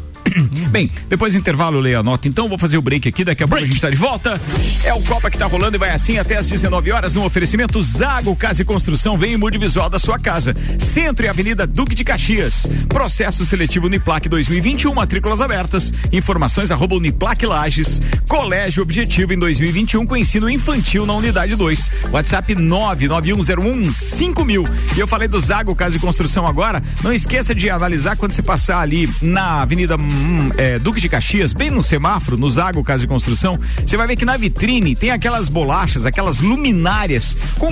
[0.69, 3.43] Bem, depois do intervalo eu leio a nota, então vou fazer o break aqui, daqui
[3.43, 4.41] a pouco a gente tá de volta.
[4.84, 7.82] É o Copa que tá rolando e vai assim até às 19 horas no oferecimento
[7.82, 10.53] Zago Casa e Construção, vem e mude visual da sua casa.
[10.77, 12.67] Centro e Avenida Duque de Caxias.
[12.89, 15.93] Processo seletivo Uniplac 2021, matrículas abertas.
[16.12, 18.01] Informações arroba Uniplac Lages.
[18.27, 21.91] Colégio Objetivo em 2021 com ensino infantil na unidade 2.
[22.12, 24.69] WhatsApp 991015000.
[24.95, 26.84] E eu falei do Zago Casa e Construção agora.
[27.03, 31.54] Não esqueça de analisar quando você passar ali na Avenida hum, é, Duque de Caxias,
[31.54, 33.60] bem no semáforo, no Zago Casa e Construção.
[33.86, 37.72] Você vai ver que na vitrine tem aquelas bolachas, aquelas luminárias com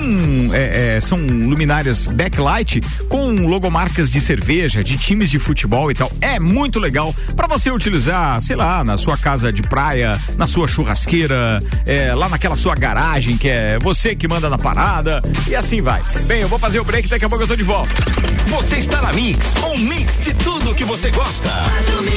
[0.52, 6.10] é, é, são luminárias backlight com logomarcas de cerveja, de times de futebol e tal.
[6.20, 10.68] É muito legal para você utilizar, sei lá, na sua casa de praia, na sua
[10.68, 15.80] churrasqueira, é, lá naquela sua garagem que é você que manda na parada e assim
[15.80, 16.02] vai.
[16.26, 17.92] Bem, eu vou fazer o break, daqui a pouco eu tô de volta.
[18.48, 21.50] Você está na Mix, um mix de tudo que você gosta.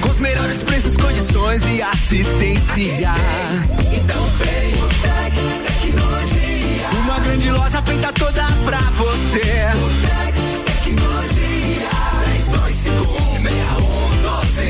[0.00, 3.12] com os melhores preços, condições e assistência,
[3.92, 5.34] então vem o Tec
[5.66, 6.88] Tecnologia.
[7.02, 9.40] Uma grande loja feita toda pra você.
[9.40, 11.44] Tec Tecnologia.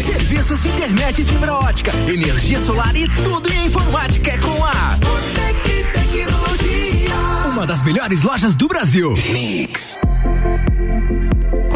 [0.03, 4.97] Serviços de internet e fibra ótica, energia solar e tudo em informática é com a
[4.99, 7.15] Botec Tecnologia.
[7.53, 9.15] Uma das melhores lojas do Brasil.
[9.33, 9.97] Mix.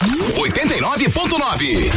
[0.00, 1.90] 89.9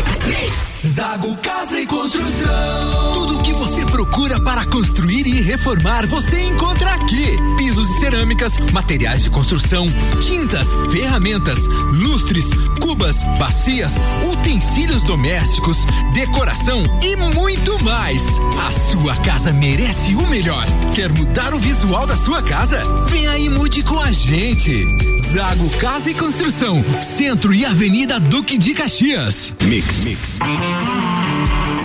[0.88, 3.14] Zago Casa e Construção.
[3.14, 7.38] Tudo o que você procura para construir e reformar, você encontra aqui.
[7.58, 9.88] Pisos e cerâmicas, materiais de construção,
[10.20, 11.60] tintas, ferramentas,
[11.94, 12.46] lustres,
[12.82, 13.92] cubas, bacias,
[14.32, 15.78] utensílios domésticos,
[16.14, 18.22] decoração e muito mais.
[18.68, 20.66] A sua casa merece o melhor.
[20.96, 22.82] Quer mudar o visual da sua casa?
[23.30, 25.11] Aí e mude com a gente.
[25.32, 29.54] Zago Casa e Construção, Centro e Avenida Duque de Caxias.
[29.64, 30.20] Mix, mix.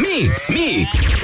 [0.00, 1.23] Mix, mix.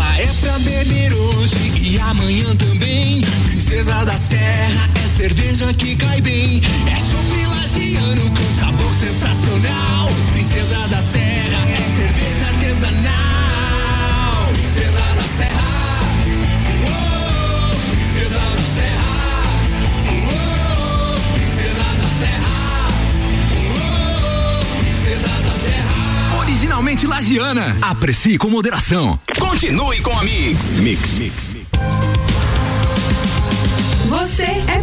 [0.00, 3.20] Ela é pra beber hoje e amanhã também.
[3.44, 6.62] Princesa da Serra é cerveja que cai bem.
[6.86, 10.08] É chopp lagiano com sabor sensacional.
[10.32, 11.39] Princesa da Serra
[27.30, 27.76] Lagiana.
[27.80, 29.18] Aprecie com moderação.
[29.38, 30.80] Continue com a Mix.
[30.80, 31.54] Mix, mix.
[31.54, 32.09] É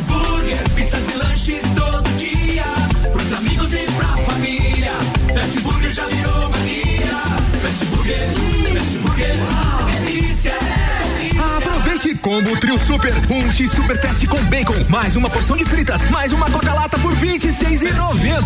[12.39, 16.32] combo trio super, um X super fast com bacon, mais uma porção de fritas, mais
[16.32, 18.45] uma coca lata por vinte e seis e noventa.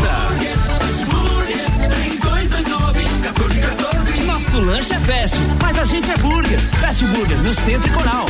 [0.80, 4.22] Fast Burger, três dois dois nove, 14 14.
[4.22, 6.60] Nosso lanche é fast, mas a gente é burger.
[6.82, 8.26] Fast Burger, no Centro e Coral.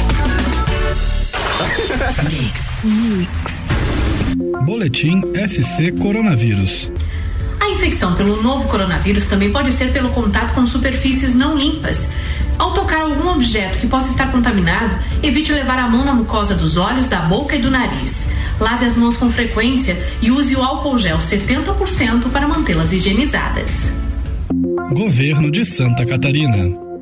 [4.66, 6.92] Boletim SC Coronavírus.
[7.62, 12.10] A infecção pelo novo coronavírus também pode ser pelo contato com superfícies não limpas.
[12.64, 16.78] Ao tocar algum objeto que possa estar contaminado, evite levar a mão na mucosa dos
[16.78, 18.26] olhos, da boca e do nariz.
[18.58, 23.70] Lave as mãos com frequência e use o álcool gel 70% para mantê-las higienizadas.
[24.94, 26.93] Governo de Santa Catarina.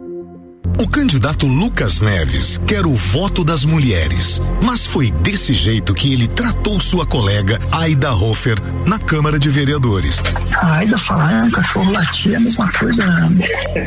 [0.81, 6.27] O candidato Lucas Neves quer o voto das mulheres, mas foi desse jeito que ele
[6.27, 10.19] tratou sua colega Aida Hofer na Câmara de Vereadores.
[10.55, 13.05] A Aida falar é um cachorro latir é a mesma coisa.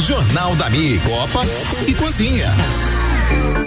[0.00, 1.42] Jornal da Mi, Copa
[1.86, 2.52] e Cozinha.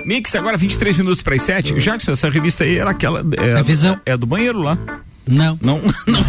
[0.06, 1.74] Mix, agora 23 minutos para as 7.
[1.76, 3.24] Jackson, essa revista aí era aquela.
[3.38, 4.00] É, É visão.
[4.06, 4.78] é do banheiro lá.
[5.28, 5.60] Não.
[5.62, 6.26] Não, não.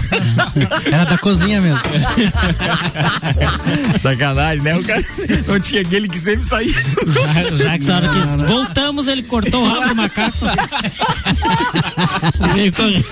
[0.93, 1.79] Era da cozinha mesmo.
[3.99, 4.77] Sacanagem, né?
[4.77, 5.05] O cara
[5.47, 6.73] não tinha aquele que sempre saía.
[6.73, 10.39] Já, já que essa hora que voltamos, ele cortou o rabo do macaco.
[12.55, 13.05] Veio correndo.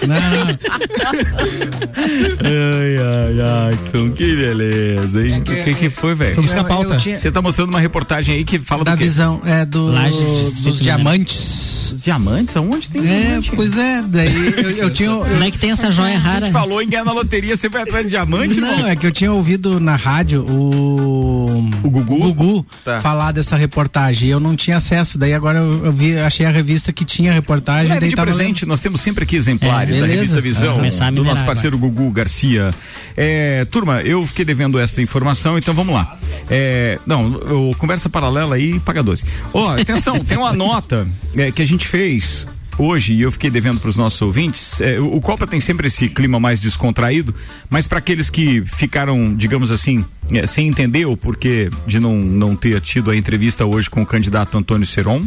[2.44, 3.34] Ai, ai,
[3.76, 5.40] Jackson, que beleza, hein?
[5.40, 6.34] O que, que foi, velho?
[6.36, 6.96] Vamos com a pauta.
[6.96, 10.16] tinha- Você tá mostrando uma reportagem aí que fala Da do visão, é do, Lages,
[10.18, 10.78] dos Mineiro.
[10.82, 11.66] diamantes.
[12.02, 12.56] Diamantes?
[12.56, 13.52] Aonde tem É, diamante?
[13.54, 15.10] pois é, daí eu, eu tinha.
[15.10, 16.44] Como é que tem essa joia A rara?
[16.46, 18.88] gente falou em ganhar na loteria, você vai atrás de diamante, Não, irmão?
[18.88, 21.68] é que eu tinha ouvido na rádio o.
[21.82, 22.18] O Gugu?
[22.18, 23.00] Gugu Tá.
[23.00, 24.28] falar dessa reportagem.
[24.28, 27.34] Eu não tinha acesso, daí agora eu, eu vi, achei a revista que tinha a
[27.34, 27.88] reportagem.
[27.88, 31.10] Leve daí de tava presente, nós temos sempre aqui exemplares É, da revista Visão, a
[31.10, 32.74] do nosso parceiro Gugu Garcia.
[33.16, 36.16] É, turma, eu fiquei devendo esta informação, então vamos lá.
[36.50, 37.26] É, não,
[37.70, 39.24] o conversa paralela aí, paga doce.
[39.52, 43.80] Ó, atenção, tem uma nota é, que a gente fez hoje e eu fiquei devendo
[43.80, 44.80] para os nossos ouvintes.
[44.80, 47.34] É, o, Copa tem sempre esse clima mais descontraído,
[47.68, 52.56] mas para aqueles que ficaram, digamos assim, é, sem entender o porquê de não, não
[52.56, 55.24] ter tido a entrevista hoje com o candidato Antônio Seron.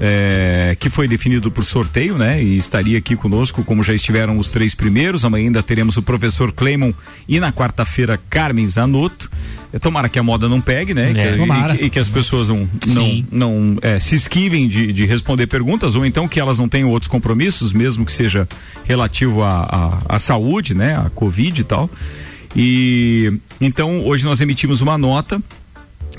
[0.00, 2.42] É, que foi definido por sorteio, né?
[2.42, 5.24] E estaria aqui conosco, como já estiveram os três primeiros.
[5.24, 6.92] Amanhã ainda teremos o professor Cleimon
[7.28, 9.30] e na quarta-feira Carmen Zanotto.
[9.72, 11.10] É, Tomara que a moda não pegue, né?
[11.10, 11.14] É.
[11.14, 15.46] Que- e, e que as pessoas não, não, não é, se esquivem de, de responder
[15.46, 18.46] perguntas ou então que elas não tenham outros compromissos, mesmo que seja
[18.84, 19.62] relativo à
[20.08, 20.94] à- à saúde, né?
[20.96, 21.90] A Covid e tal.
[22.54, 25.42] E então hoje nós emitimos uma nota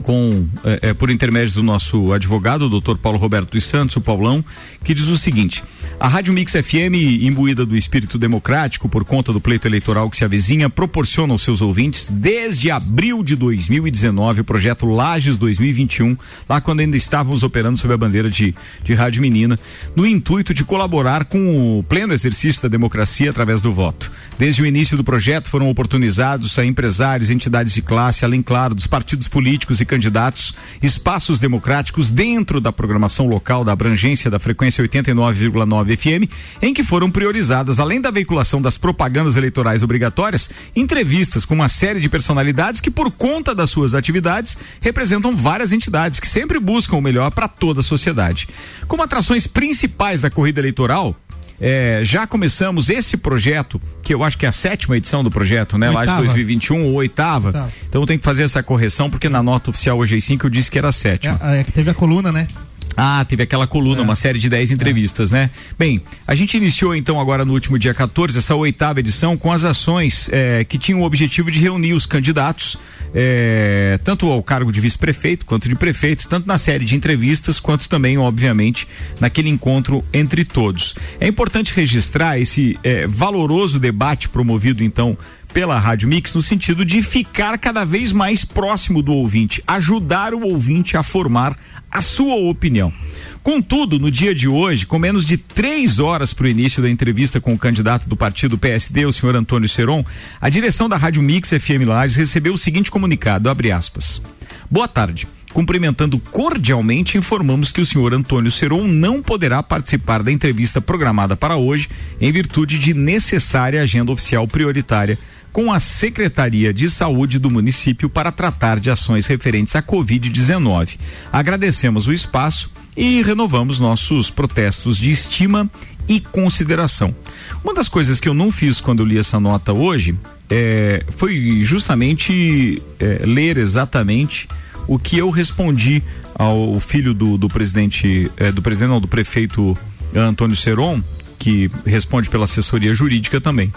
[0.07, 4.43] com é, por intermédio do nosso advogado, o doutor Paulo Roberto dos Santos, o Paulão,
[4.81, 5.61] que diz o seguinte:
[5.99, 10.23] a Rádio Mix FM, imbuída do espírito democrático por conta do pleito eleitoral que se
[10.23, 16.15] avizinha, proporciona aos seus ouvintes, desde abril de 2019, o projeto Lages 2021,
[16.47, 19.57] lá quando ainda estávamos operando sob a bandeira de, de Rádio Menina,
[19.95, 24.11] no intuito de colaborar com o pleno exercício da democracia através do voto.
[24.37, 28.85] Desde o início do projeto foram oportunizados a empresários, entidades de classe, além, claro, dos
[28.85, 35.86] partidos políticos e candidatos, espaços democráticos dentro da programação local da abrangência da frequência 89,9
[35.95, 36.29] FM,
[36.61, 41.99] em que foram priorizadas, além da veiculação das propagandas eleitorais obrigatórias, entrevistas com uma série
[41.99, 47.01] de personalidades que, por conta das suas atividades, representam várias entidades que sempre buscam o
[47.01, 48.47] melhor para toda a sociedade.
[48.87, 51.15] Como atrações principais da corrida eleitoral,
[51.59, 55.77] é, já começamos esse projeto, que eu acho que é a sétima edição do projeto,
[55.77, 55.87] né?
[55.87, 56.21] Lá de Oitava.
[56.21, 57.47] 2021, ou oitava.
[57.47, 57.71] Oitava.
[57.89, 60.69] Então tem que fazer essa correção, porque na nota oficial hoje às 5 eu disse
[60.69, 61.39] que era a sétima.
[61.43, 62.47] É, é que teve a coluna, né?
[62.95, 65.49] Ah, teve aquela coluna, uma série de 10 entrevistas, né?
[65.77, 69.63] Bem, a gente iniciou então agora no último dia 14 essa oitava edição com as
[69.63, 72.77] ações eh, que tinham o objetivo de reunir os candidatos,
[73.13, 77.87] eh, tanto ao cargo de vice-prefeito quanto de prefeito, tanto na série de entrevistas quanto
[77.87, 78.87] também, obviamente,
[79.19, 80.95] naquele encontro entre todos.
[81.19, 85.17] É importante registrar esse eh, valoroso debate promovido então
[85.53, 90.45] pela Rádio Mix no sentido de ficar cada vez mais próximo do ouvinte, ajudar o
[90.45, 91.57] ouvinte a formar
[91.91, 92.93] a sua opinião.
[93.41, 97.39] Contudo, no dia de hoje, com menos de três horas para o início da entrevista
[97.39, 100.03] com o candidato do partido PSD, o senhor Antônio Seron,
[100.41, 104.21] a direção da Rádio Mix FM Lages recebeu o seguinte comunicado, abre aspas.
[104.69, 105.27] Boa tarde.
[105.53, 111.55] Cumprimentando cordialmente, informamos que o senhor Antônio Seron não poderá participar da entrevista programada para
[111.55, 111.89] hoje,
[112.19, 115.17] em virtude de necessária agenda oficial prioritária
[115.57, 120.99] com a Secretaria de Saúde do município para tratar de ações referentes à Covid-19.
[121.33, 125.67] Agradecemos o espaço e renovamos nossos protestos de estima
[126.07, 127.15] e consideração.
[127.63, 130.15] Uma das coisas que eu não fiz quando li essa nota hoje
[130.47, 134.47] é, foi justamente é, ler exatamente
[134.87, 136.03] o que eu respondi
[136.35, 139.75] ao filho do, do presidente, é, do presidente, não, do prefeito
[140.15, 141.01] Antônio Seron,
[141.39, 143.73] que responde pela assessoria jurídica também.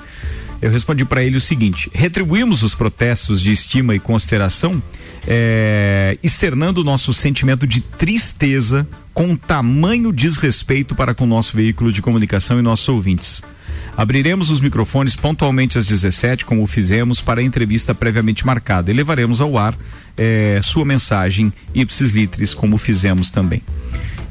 [0.63, 4.83] Eu respondi para ele o seguinte: retribuímos os protestos de estima e consideração,
[5.27, 11.91] é, externando o nosso sentimento de tristeza com tamanho desrespeito para com o nosso veículo
[11.93, 13.43] de comunicação e nossos ouvintes.
[13.97, 19.41] Abriremos os microfones pontualmente às 17, como fizemos para a entrevista previamente marcada, e levaremos
[19.41, 19.77] ao ar
[20.17, 23.63] é, sua mensagem ipsis litris, como fizemos também.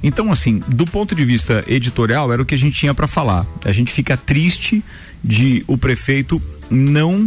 [0.01, 3.45] Então, assim, do ponto de vista editorial, era o que a gente tinha para falar.
[3.65, 4.84] A gente fica triste
[5.24, 7.26] de o prefeito não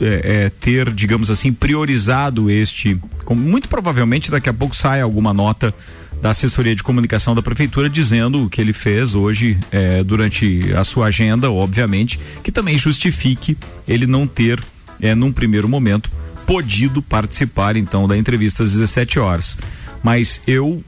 [0.00, 2.98] é, é, ter, digamos assim, priorizado este.
[3.24, 5.74] como muito provavelmente daqui a pouco sai alguma nota
[6.20, 10.82] da assessoria de comunicação da prefeitura dizendo o que ele fez hoje é, durante a
[10.82, 14.62] sua agenda, obviamente, que também justifique ele não ter,
[15.00, 16.10] é, num primeiro momento,
[16.46, 19.58] podido participar então da entrevista às 17 horas.
[20.02, 20.82] Mas eu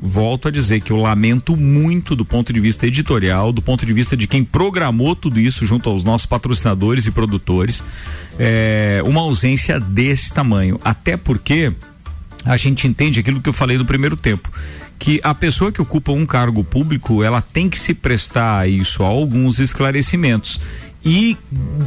[0.00, 3.92] volto a dizer que eu lamento muito do ponto de vista editorial, do ponto de
[3.92, 7.82] vista de quem programou tudo isso junto aos nossos patrocinadores e produtores,
[8.38, 10.80] é, uma ausência desse tamanho.
[10.84, 11.72] Até porque
[12.44, 14.50] a gente entende aquilo que eu falei no primeiro tempo.
[14.98, 19.04] Que a pessoa que ocupa um cargo público, ela tem que se prestar a isso,
[19.04, 20.60] a alguns esclarecimentos
[21.08, 21.38] e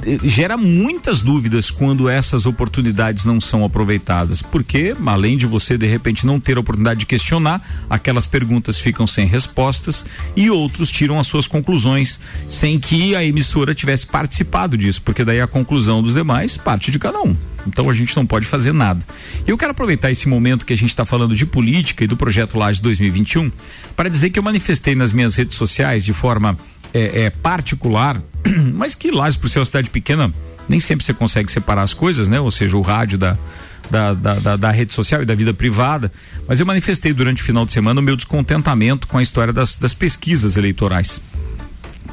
[0.04, 5.86] eh, gera muitas dúvidas quando essas oportunidades não são aproveitadas, porque além de você de
[5.86, 11.20] repente não ter a oportunidade de questionar, aquelas perguntas ficam sem respostas e outros tiram
[11.20, 12.20] as suas conclusões
[12.50, 16.98] sem que a emissora tivesse participado disso, porque daí a conclusão dos demais parte de
[16.98, 17.36] cada um.
[17.68, 19.06] Então a gente não pode fazer nada.
[19.46, 22.58] Eu quero aproveitar esse momento que a gente está falando de política e do projeto
[22.58, 23.52] Laje 2021
[23.96, 26.58] para dizer que eu manifestei nas minhas redes sociais de forma
[26.94, 28.22] é, é, particular,
[28.74, 30.32] mas que Lages, por ser uma cidade pequena,
[30.68, 32.39] nem sempre você consegue separar as coisas, né?
[32.39, 33.38] Ou seja, o rádio da,
[33.89, 36.12] da, da, da, da rede social e da vida privada.
[36.48, 39.76] Mas eu manifestei durante o final de semana o meu descontentamento com a história das,
[39.78, 41.22] das pesquisas eleitorais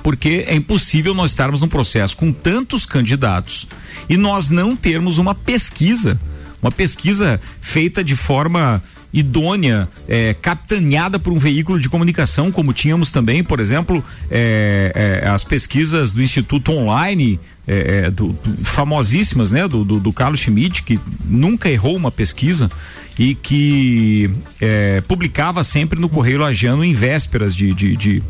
[0.09, 3.67] porque é impossível nós estarmos num processo com tantos candidatos
[4.09, 6.19] e nós não termos uma pesquisa,
[6.63, 8.83] uma pesquisa feita de forma
[9.13, 15.29] idônea, é, capitaneada por um veículo de comunicação, como tínhamos também, por exemplo, é, é,
[15.29, 20.41] as pesquisas do Instituto Online, é, é, do, do, famosíssimas, né, do, do, do, Carlos
[20.41, 22.71] Schmidt, que nunca errou uma pesquisa
[23.19, 24.31] e que
[24.61, 28.23] é, publicava sempre no Correio Lagiano em vésperas de, de, de,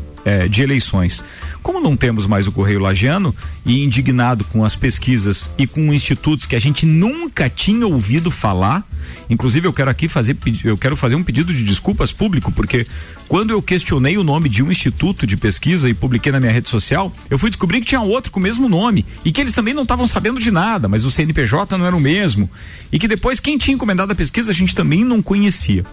[0.49, 1.23] de eleições.
[1.61, 6.45] Como não temos mais o Correio Lagiano e indignado com as pesquisas e com institutos
[6.45, 8.87] que a gente nunca tinha ouvido falar,
[9.29, 12.87] inclusive eu quero aqui fazer eu quero fazer um pedido de desculpas público porque
[13.27, 16.69] quando eu questionei o nome de um instituto de pesquisa e publiquei na minha rede
[16.69, 19.73] social, eu fui descobrir que tinha outro com o mesmo nome e que eles também
[19.73, 22.49] não estavam sabendo de nada, mas o CNPJ não era o mesmo
[22.91, 25.83] e que depois quem tinha encomendado a pesquisa a gente também não conhecia.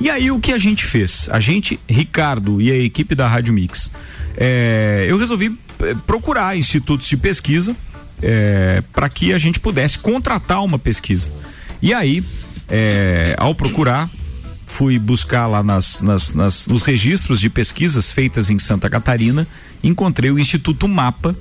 [0.00, 1.28] E aí o que a gente fez?
[1.30, 3.90] A gente, Ricardo e a equipe da Rádio Mix,
[4.36, 5.50] é, eu resolvi
[6.06, 7.74] procurar institutos de pesquisa
[8.22, 11.32] é, para que a gente pudesse contratar uma pesquisa.
[11.82, 12.24] E aí
[12.68, 14.10] é, ao procurar,
[14.66, 19.48] fui buscar lá nas, nas, nas, nos registros de pesquisas feitas em Santa Catarina,
[19.82, 21.34] encontrei o Instituto Mapa,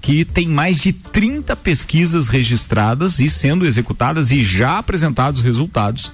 [0.00, 6.12] que tem mais de 30 pesquisas registradas e sendo executadas e já apresentados resultados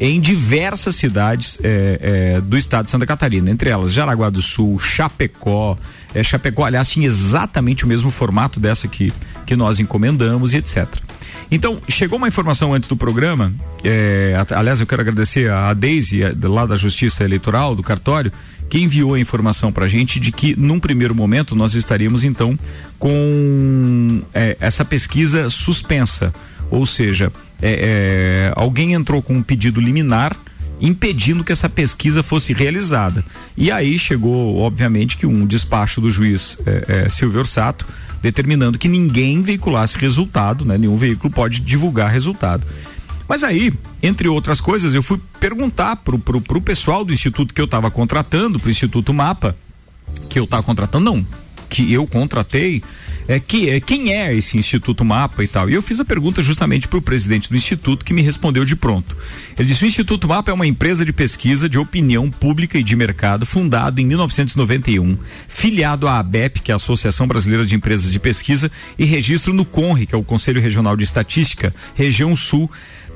[0.00, 4.78] em diversas cidades é, é, do estado de Santa Catarina, entre elas Jaraguá do Sul,
[4.78, 5.76] Chapecó.
[6.14, 9.12] É, Chapecó, aliás, tinha exatamente o mesmo formato dessa que,
[9.44, 10.86] que nós encomendamos e etc.
[11.50, 16.66] Então, chegou uma informação antes do programa, é, aliás, eu quero agradecer a, Deise, lá
[16.66, 18.30] da Justiça Eleitoral, do cartório,
[18.68, 22.56] que enviou a informação para a gente de que, num primeiro momento, nós estaríamos então
[22.98, 26.32] com é, essa pesquisa suspensa.
[26.70, 30.36] Ou seja, é, é, alguém entrou com um pedido liminar
[30.80, 33.24] impedindo que essa pesquisa fosse realizada.
[33.56, 37.86] E aí chegou, obviamente, que um despacho do juiz é, é, Silvio Orsato
[38.22, 40.76] determinando que ninguém veiculasse resultado, né?
[40.76, 42.66] Nenhum veículo pode divulgar resultado.
[43.28, 47.60] Mas aí, entre outras coisas, eu fui perguntar pro, pro, pro pessoal do instituto que
[47.60, 49.54] eu estava contratando, pro Instituto Mapa,
[50.28, 51.26] que eu estava contratando, não,
[51.68, 52.82] que eu contratei,
[53.28, 55.68] é, que, é, quem é esse Instituto Mapa e tal.
[55.68, 58.74] E eu fiz a pergunta justamente para o presidente do Instituto, que me respondeu de
[58.74, 59.16] pronto.
[59.58, 62.96] Ele disse: o Instituto Mapa é uma empresa de pesquisa de opinião pública e de
[62.96, 68.18] mercado, fundado em 1991, filiado à ABEP, que é a Associação Brasileira de Empresas de
[68.18, 72.70] Pesquisa, e registro no CONRE, que é o Conselho Regional de Estatística, Região Sul.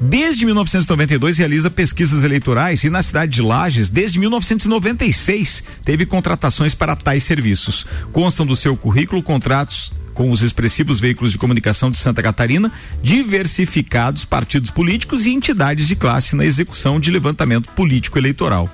[0.05, 6.97] Desde 1992 realiza pesquisas eleitorais e na cidade de Lages, desde 1996, teve contratações para
[6.97, 7.87] tais serviços.
[8.13, 14.25] Constam do seu currículo contratos com os expressivos veículos de comunicação de Santa Catarina, diversificados
[14.25, 18.69] partidos políticos e entidades de classe na execução de levantamento político eleitoral.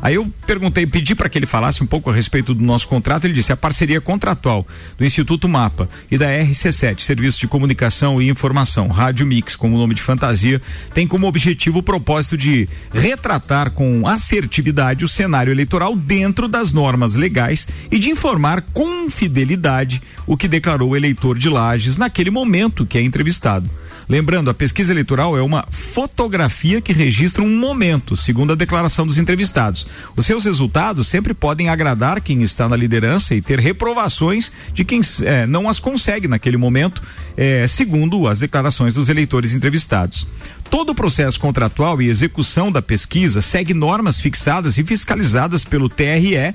[0.00, 3.24] Aí eu perguntei, pedi para que ele falasse um pouco a respeito do nosso contrato.
[3.24, 8.28] Ele disse: a parceria contratual do Instituto Mapa e da RC7, Serviço de Comunicação e
[8.28, 10.60] Informação, Rádio Mix, como nome de fantasia,
[10.94, 17.14] tem como objetivo o propósito de retratar com assertividade o cenário eleitoral dentro das normas
[17.14, 22.86] legais e de informar com fidelidade o que declarou o eleitor de Lages naquele momento
[22.86, 23.68] que é entrevistado.
[24.08, 29.18] Lembrando, a pesquisa eleitoral é uma fotografia que registra um momento, segundo a declaração dos
[29.18, 29.86] entrevistados.
[30.16, 35.02] Os seus resultados sempre podem agradar quem está na liderança e ter reprovações de quem
[35.22, 37.02] é, não as consegue naquele momento,
[37.36, 40.26] é, segundo as declarações dos eleitores entrevistados.
[40.70, 46.36] Todo o processo contratual e execução da pesquisa segue normas fixadas e fiscalizadas pelo TRE,
[46.36, 46.54] é,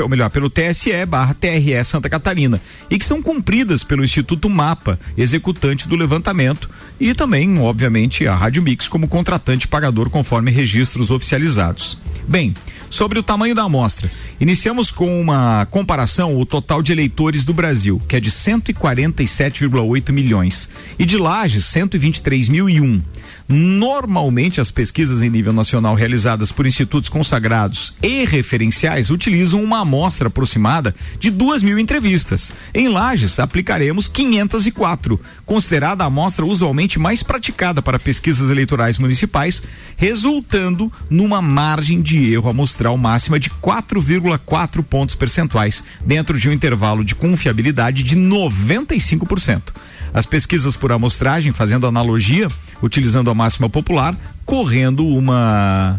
[0.00, 4.98] ou melhor, pelo TSE barra TRE Santa Catarina, e que são cumpridas pelo Instituto Mapa,
[5.16, 11.98] executante do levantamento, e também, obviamente, a Rádio Mix como contratante pagador conforme registros oficializados.
[12.28, 12.54] Bem,
[12.90, 14.10] sobre o tamanho da amostra.
[14.40, 20.68] Iniciamos com uma comparação o total de eleitores do Brasil, que é de 147,8 milhões,
[20.98, 23.02] e de Lages 123.001.
[23.50, 30.28] Normalmente, as pesquisas em nível nacional realizadas por institutos consagrados e referenciais utilizam uma amostra
[30.28, 32.52] aproximada de duas mil entrevistas.
[32.74, 39.62] Em Lages, aplicaremos 504, considerada a amostra usualmente mais praticada para pesquisas eleitorais municipais,
[39.96, 47.02] resultando numa margem de erro amostral máxima de 4,4 pontos percentuais, dentro de um intervalo
[47.02, 49.72] de confiabilidade de 95%.
[50.12, 52.48] As pesquisas por amostragem, fazendo analogia,
[52.82, 55.98] utilizando a máxima popular, correndo uma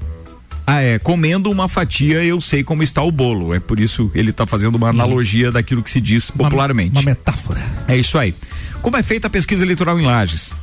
[0.66, 3.56] ah, é, comendo uma fatia eu sei como está o bolo.
[3.56, 6.92] É por isso ele está fazendo uma analogia daquilo que se diz popularmente.
[6.92, 7.62] Uma, uma metáfora.
[7.88, 8.36] É isso aí.
[8.82, 10.54] Como é feita a pesquisa eleitoral em Lages?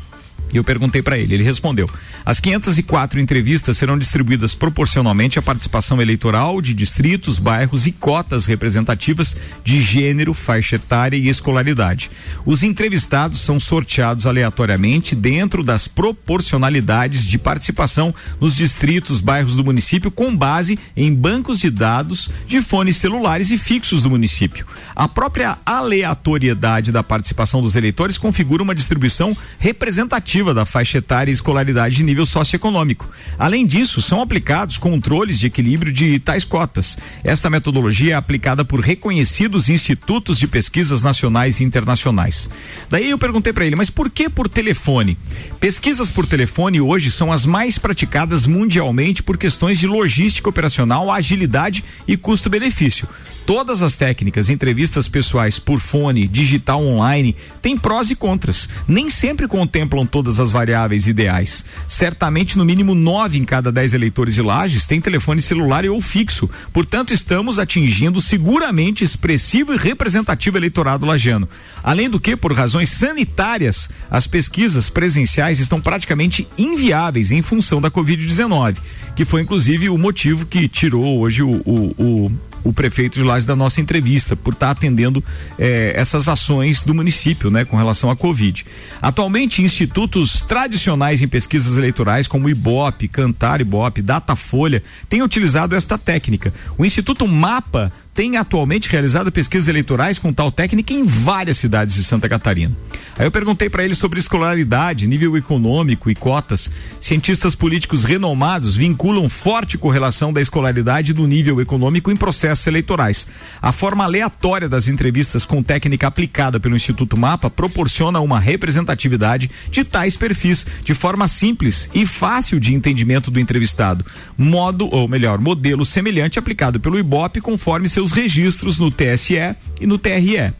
[0.52, 1.90] E eu perguntei para ele, ele respondeu:
[2.24, 9.36] as 504 entrevistas serão distribuídas proporcionalmente à participação eleitoral de distritos, bairros e cotas representativas
[9.64, 12.10] de gênero, faixa etária e escolaridade.
[12.44, 20.10] Os entrevistados são sorteados aleatoriamente dentro das proporcionalidades de participação nos distritos, bairros do município,
[20.10, 24.66] com base em bancos de dados de fones celulares e fixos do município.
[24.94, 31.34] A própria aleatoriedade da participação dos eleitores configura uma distribuição representativa da faixa etária e
[31.34, 33.10] escolaridade de nível socioeconômico.
[33.38, 36.98] Além disso, são aplicados controles de equilíbrio de tais cotas.
[37.24, 42.50] Esta metodologia é aplicada por reconhecidos institutos de pesquisas nacionais e internacionais.
[42.90, 45.16] Daí eu perguntei para ele, mas por que por telefone?
[45.60, 51.84] Pesquisas por telefone hoje são as mais praticadas mundialmente por questões de logística operacional, agilidade
[52.06, 53.08] e custo-benefício.
[53.46, 58.68] Todas as técnicas, entrevistas pessoais por fone, digital online, têm prós e contras.
[58.88, 61.64] Nem sempre contemplam todas todas as variáveis ideais.
[61.86, 66.50] Certamente, no mínimo nove em cada dez eleitores de Lages têm telefone celular ou fixo.
[66.72, 71.48] Portanto, estamos atingindo seguramente expressivo e representativo eleitorado lagiano.
[71.80, 77.88] Além do que, por razões sanitárias, as pesquisas presenciais estão praticamente inviáveis em função da
[77.88, 78.78] Covid-19,
[79.14, 82.32] que foi inclusive o motivo que tirou hoje o, o, o
[82.66, 85.22] o prefeito de Lages da nossa entrevista, por estar atendendo
[85.56, 88.66] eh, essas ações do município, né, com relação à Covid.
[89.00, 96.52] Atualmente, institutos tradicionais em pesquisas eleitorais, como Ibope, Cantar Ibope, Datafolha, têm utilizado esta técnica.
[96.76, 102.02] O Instituto Mapa tem atualmente realizado pesquisas eleitorais com tal técnica em várias cidades de
[102.02, 102.74] Santa Catarina.
[103.18, 106.70] Aí eu perguntei para ele sobre escolaridade, nível econômico e cotas.
[107.00, 113.26] Cientistas políticos renomados vinculam forte correlação da escolaridade do nível econômico em processos eleitorais.
[113.60, 119.84] A forma aleatória das entrevistas com técnica aplicada pelo Instituto Mapa proporciona uma representatividade de
[119.84, 124.04] tais perfis de forma simples e fácil de entendimento do entrevistado.
[124.36, 129.98] Modo, ou melhor, modelo semelhante aplicado pelo Ibope conforme seus registros no TSE e no
[129.98, 130.52] TRE.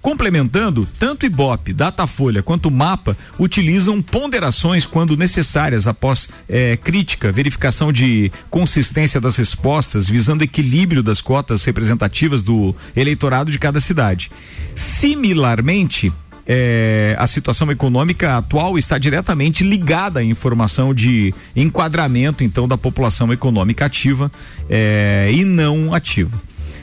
[0.00, 8.30] Complementando, tanto Ibope, Datafolha quanto Mapa utilizam ponderações quando necessárias após eh, crítica, verificação de
[8.48, 14.30] consistência das respostas, visando equilíbrio das cotas representativas do eleitorado de cada cidade.
[14.74, 16.12] Similarmente,
[16.46, 23.32] eh, a situação econômica atual está diretamente ligada à informação de enquadramento, então, da população
[23.32, 24.30] econômica ativa
[24.70, 26.40] eh, e não ativa.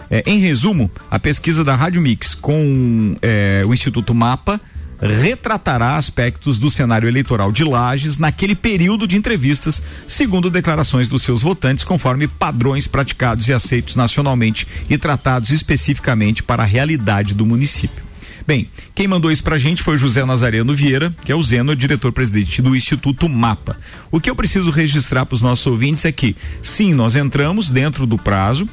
[0.09, 4.59] É, em resumo, a pesquisa da Rádio Mix com é, o Instituto Mapa
[5.01, 11.41] retratará aspectos do cenário eleitoral de Lages naquele período de entrevistas, segundo declarações dos seus
[11.41, 18.05] votantes, conforme padrões praticados e aceitos nacionalmente e tratados especificamente para a realidade do município.
[18.47, 22.61] Bem, quem mandou isso pra gente foi José Nazareno Vieira, que é o Zeno, diretor-presidente
[22.61, 23.75] do Instituto Mapa.
[24.11, 28.05] O que eu preciso registrar para os nossos ouvintes é que, sim, nós entramos dentro
[28.05, 28.69] do prazo,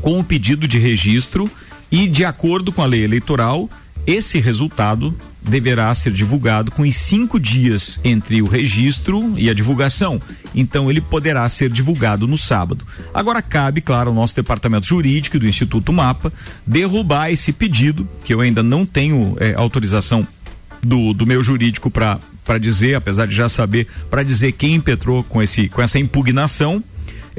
[0.00, 1.50] com o pedido de registro
[1.90, 3.68] e, de acordo com a lei eleitoral,
[4.06, 10.20] esse resultado deverá ser divulgado com os cinco dias entre o registro e a divulgação.
[10.54, 12.84] Então, ele poderá ser divulgado no sábado.
[13.12, 16.32] Agora, cabe, claro, ao nosso departamento jurídico do Instituto Mapa
[16.66, 20.26] derrubar esse pedido, que eu ainda não tenho é, autorização
[20.82, 25.42] do, do meu jurídico para dizer, apesar de já saber, para dizer quem impetrou com,
[25.42, 26.82] esse, com essa impugnação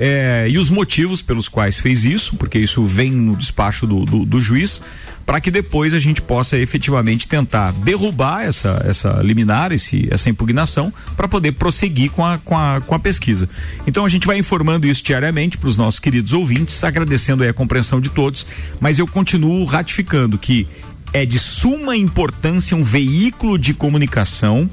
[0.01, 4.25] é, e os motivos pelos quais fez isso, porque isso vem no despacho do, do,
[4.25, 4.81] do juiz,
[5.25, 10.91] para que depois a gente possa efetivamente tentar derrubar essa, essa liminar, esse, essa impugnação,
[11.17, 13.49] para poder prosseguir com a, com, a, com a pesquisa.
[13.85, 17.99] Então a gente vai informando isso diariamente para os nossos queridos ouvintes, agradecendo a compreensão
[17.99, 18.47] de todos,
[18.79, 20.65] mas eu continuo ratificando que
[21.11, 24.69] é de suma importância um veículo de comunicação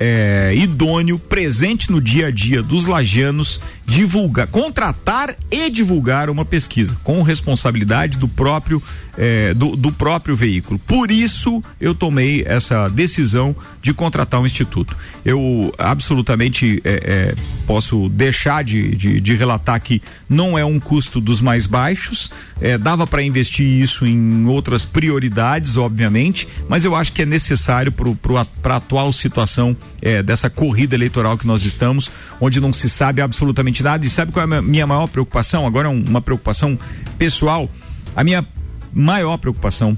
[0.00, 6.96] é, idôneo, presente no dia a dia dos lajanos, divulgar, contratar e divulgar uma pesquisa
[7.04, 8.82] com responsabilidade do próprio
[9.18, 10.78] é, do, do, próprio veículo.
[10.78, 14.96] Por isso eu tomei essa decisão de contratar um instituto.
[15.24, 17.34] Eu absolutamente é, é,
[17.66, 22.30] posso deixar de, de, de, relatar que não é um custo dos mais baixos,
[22.60, 27.92] é, dava para investir isso em outras prioridades, obviamente, mas eu acho que é necessário
[27.92, 32.10] para a atual situação é, dessa corrida eleitoral que nós estamos,
[32.40, 34.04] onde não se sabe absolutamente nada.
[34.04, 35.66] E sabe qual é a minha maior preocupação?
[35.66, 36.78] Agora é uma preocupação
[37.18, 37.70] pessoal.
[38.14, 38.46] A minha
[38.92, 39.96] maior preocupação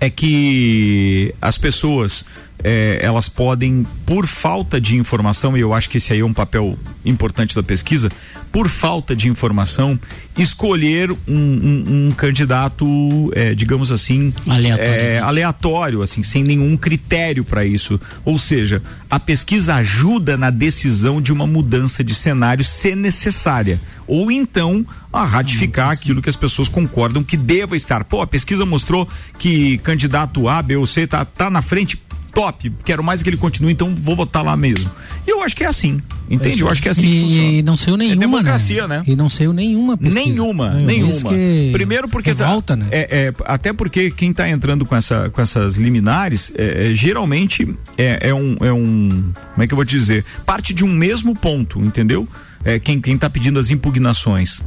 [0.00, 2.24] é que as pessoas
[2.64, 6.32] é, elas podem, por falta de informação, e eu acho que esse aí é um
[6.32, 8.10] papel importante da pesquisa,
[8.50, 10.00] por falta de informação,
[10.38, 12.86] escolher um, um, um candidato,
[13.34, 14.90] é, digamos assim, aleatório.
[14.90, 18.00] É, aleatório, assim, sem nenhum critério para isso.
[18.24, 23.80] Ou seja, a pesquisa ajuda na decisão de uma mudança de cenário se necessária.
[24.06, 28.04] Ou então a ratificar aquilo que as pessoas concordam que deva estar.
[28.04, 29.08] Pô, a pesquisa mostrou
[29.38, 32.00] que candidato A, B ou C tá, tá na frente
[32.34, 34.90] top, quero mais que ele continue, então vou votar lá mesmo.
[35.26, 36.62] E eu acho que é assim, entende?
[36.62, 37.52] Eu acho que é assim e, que funciona.
[37.52, 38.98] E não saiu nenhuma, é democracia, né?
[38.98, 39.04] né?
[39.06, 40.20] E não saiu nenhuma pesquisa.
[40.20, 41.30] Nenhuma, nenhuma.
[41.72, 42.88] Primeiro porque revolta, tá, né?
[42.90, 47.74] É, é, até porque quem está entrando com, essa, com essas liminares, é, é, geralmente
[47.96, 50.24] é, é, um, é um, como é que eu vou te dizer?
[50.44, 52.28] Parte de um mesmo ponto, entendeu?
[52.64, 54.62] É, quem, quem tá pedindo as impugnações.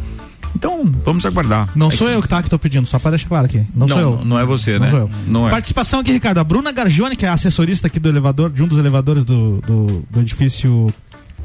[0.55, 1.69] Então, vamos aguardar.
[1.75, 3.63] Não Aí sou eu que tá que tô pedindo, só para deixar claro aqui.
[3.75, 4.25] Não, não sou eu.
[4.25, 4.89] Não é você, não né?
[4.89, 5.09] Sou eu.
[5.27, 5.51] Não é.
[5.51, 6.39] Participação aqui, Ricardo.
[6.39, 10.03] A Bruna Gargione, que é assessorista aqui do elevador, de um dos elevadores do, do,
[10.09, 10.93] do edifício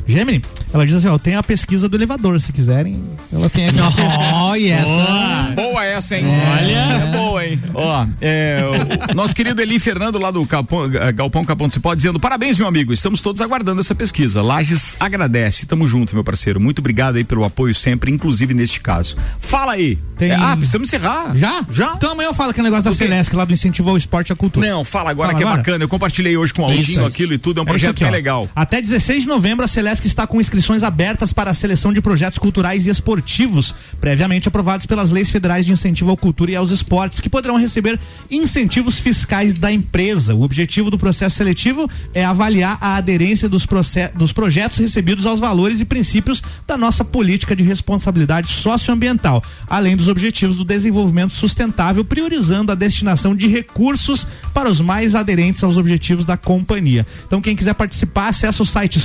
[0.07, 0.43] Gemini,
[0.73, 3.03] Ela diz assim, ó, tem a pesquisa do elevador, se quiserem.
[3.33, 3.79] Ela tem aqui.
[4.35, 5.53] Olha essa.
[5.55, 6.25] Boa essa, hein?
[6.27, 6.73] Olha.
[6.73, 7.61] Essa é boa, hein?
[7.75, 8.63] Ó, é,
[9.11, 12.67] o nosso querido Eli Fernando lá do Capão, Galpão Capão do Cipó dizendo, parabéns, meu
[12.67, 14.41] amigo, estamos todos aguardando essa pesquisa.
[14.43, 16.61] Lages agradece, tamo junto, meu parceiro.
[16.61, 19.17] Muito obrigado aí pelo apoio sempre, inclusive neste caso.
[19.41, 19.97] Fala aí.
[20.17, 21.35] Tem- É, ah, precisamos encerrar.
[21.35, 21.65] Já?
[21.71, 21.93] Já?
[21.97, 24.37] Então amanhã eu falo aquele negócio da Celeste lá do incentivo ao esporte e à
[24.37, 24.67] cultura.
[24.67, 25.59] Não, fala agora Fala que é agora?
[25.63, 25.85] bacana.
[25.85, 28.11] Eu compartilhei hoje com o Aldinho aquilo e tudo, é um É projeto aqui, bem
[28.11, 28.13] ó.
[28.13, 28.49] legal.
[28.55, 32.39] Até 16 de novembro, a Celesc está com inscrições abertas para a seleção de projetos
[32.39, 37.19] culturais e esportivos, previamente aprovados pelas leis federais de incentivo à cultura e aos esportes,
[37.19, 37.99] que poderão receber
[38.31, 40.37] incentivos fiscais da empresa.
[40.37, 43.67] O objetivo do processo seletivo é avaliar a aderência dos,
[44.15, 50.07] dos projetos recebidos aos valores e princípios da nossa política de responsabilidade socioambiental, além dos
[50.07, 56.25] objetivos do desenvolvimento sustentável, priorizando a destinação de recursos para os mais aderentes aos objetivos
[56.25, 57.05] da companhia.
[57.27, 59.01] Então, quem quiser participar, acessa o site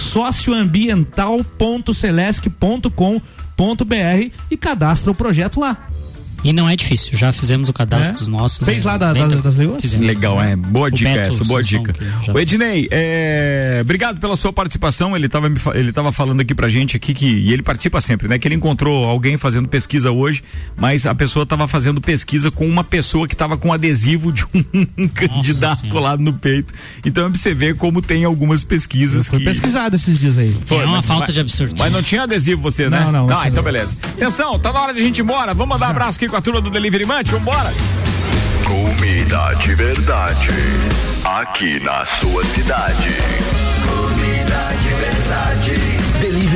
[1.57, 5.89] socioambiental.celesc.com.br e cadastra o projeto lá.
[6.47, 8.17] E não é difícil, já fizemos o cadastro É?
[8.19, 8.65] dos nossos.
[8.65, 9.81] Fez é lá da- bem das- leoas?
[9.81, 10.05] Fizemos.
[10.07, 10.55] Legal, é.
[10.55, 11.93] Boa O dica Beto essa, boa dica.
[12.33, 15.13] O Ednei, é, obrigado pela sua participação.
[15.13, 18.39] Ele estava ele tava falando aqui pra gente aqui que e ele participa sempre, né?
[18.39, 20.41] Que ele encontrou alguém fazendo pesquisa hoje,
[20.77, 25.07] mas a pessoa estava fazendo pesquisa com uma pessoa que estava com adesivo de um
[25.13, 26.73] candidato colado no peito.
[27.05, 30.55] Então é pra você ver como tem algumas pesquisas Foi que pesquisado esses dias aí.
[30.65, 31.75] Foi, É uma mas- falta mas- de absurdo.
[31.77, 33.01] Mas não tinha adesivo você, né?
[33.01, 33.97] Não, não, não Ah, então beleza.
[34.13, 35.53] Atenção, tá na hora de a gente ir embora.
[35.53, 37.31] Vamos mandar um abraço aqui com a turma do Delivery Munch.
[37.31, 37.73] Vambora.
[38.63, 40.49] Comida de verdade.
[41.25, 43.17] Aqui na sua cidade.
[43.83, 45.86] Comida de verdade.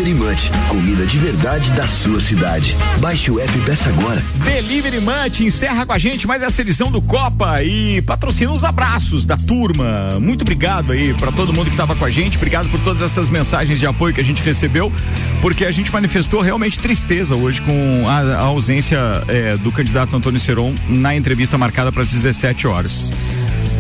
[0.02, 2.76] Delivery Munch, comida de verdade da sua cidade.
[3.00, 4.20] Baixe o app e peça agora.
[4.44, 9.28] Delivery Munch encerra com a gente mais essa edição do Copa e patrocina os abraços
[9.28, 10.20] da turma.
[10.20, 12.36] Muito obrigado aí pra todo mundo que tava com a gente.
[12.36, 14.92] Obrigado por todas essas mensagens de apoio que a gente recebeu,
[15.40, 18.98] porque a gente manifestou realmente tristeza hoje com a, a ausência
[19.28, 23.14] eh, do candidato Antônio Seron na entrevista marcada para as 17 horas.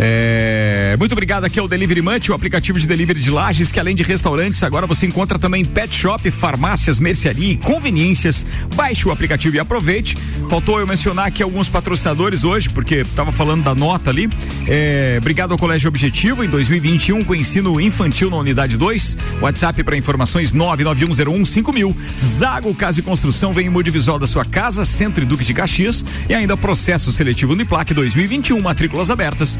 [0.03, 3.95] É, muito obrigado aqui ao Delivery Munch, o aplicativo de delivery de lajes, que além
[3.95, 8.43] de restaurantes, agora você encontra também pet shop, farmácias, mercearia e conveniências.
[8.75, 10.17] Baixe o aplicativo e aproveite.
[10.49, 14.27] Faltou eu mencionar aqui alguns patrocinadores hoje, porque estava falando da nota ali.
[14.67, 19.17] É, obrigado ao Colégio Objetivo, em 2021, com ensino infantil na unidade 2.
[19.39, 21.95] WhatsApp para informações 991015000.
[22.17, 26.03] Zago Casa e Construção vem em Modivisual da sua casa, Centro e Duque de Caxias.
[26.27, 29.59] E ainda processo seletivo Uniplac 2021, matrículas abertas.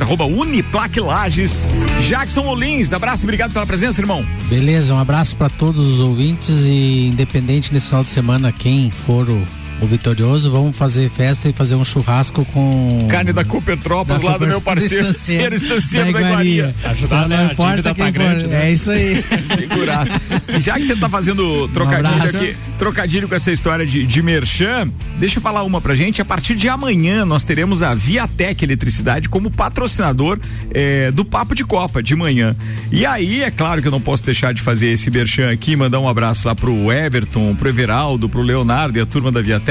[0.00, 1.70] Arroba Uniplac Lages.
[2.06, 4.24] Jackson Olins, abraço e obrigado pela presença, irmão.
[4.48, 9.28] Beleza, um abraço para todos os ouvintes e independente nesse final de semana quem for
[9.28, 9.44] o,
[9.80, 14.26] o vitorioso, vamos fazer festa e fazer um churrasco com Carne da Cooper Tropas, Da
[14.26, 15.12] lá do Cooper- meu parceiro.
[15.12, 15.30] do.
[15.32, 16.74] Era estanciero da Iguaria.
[16.84, 17.50] Ajudar, né?
[17.56, 18.68] A dívida tá grande, né?
[18.68, 19.22] É isso aí.
[19.56, 20.20] Figuraça.
[20.56, 22.36] E Já que você tá fazendo trocadilho abraço.
[22.38, 26.20] aqui, trocadilho com essa história de, de merchan, deixa eu falar uma pra gente.
[26.20, 30.38] A partir de amanhã nós teremos a Viatec Eletricidade como patrocinador
[30.74, 32.56] eh, do Papo de Copa de manhã.
[32.90, 36.00] E aí, é claro que eu não posso deixar de fazer esse merchan aqui, mandar
[36.00, 39.67] um abraço lá pro Everton, pro Everaldo, pro Leonardo e a turma da Viatec,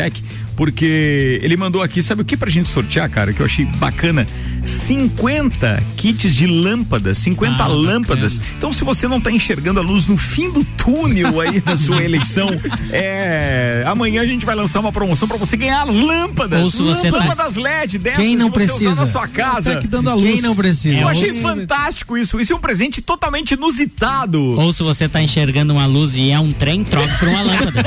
[0.56, 4.26] porque ele mandou aqui, sabe o que pra gente sortear, cara, que eu achei bacana?
[4.70, 8.40] 50 kits de lâmpadas, 50 Ah, lâmpadas.
[8.58, 12.04] Então, se você não tá enxergando a luz no fim do túnel aí na sua
[12.06, 12.50] eleição,
[12.92, 16.62] é, amanhã a gente vai lançar uma promoção pra você ganhar lâmpadas.
[16.64, 18.96] Ou se você tá- lâmpadas LED dessas Quem não precisa?
[18.96, 19.72] na sua casa.
[19.72, 20.32] Até que dando a luz.
[20.34, 20.98] Quem não precisa?
[21.00, 22.40] Eu achei fantástico isso.
[22.40, 24.60] Isso é um presente totalmente inusitado.
[24.60, 27.84] Ou se você tá enxergando uma luz e é um trem, troca por uma lâmpada.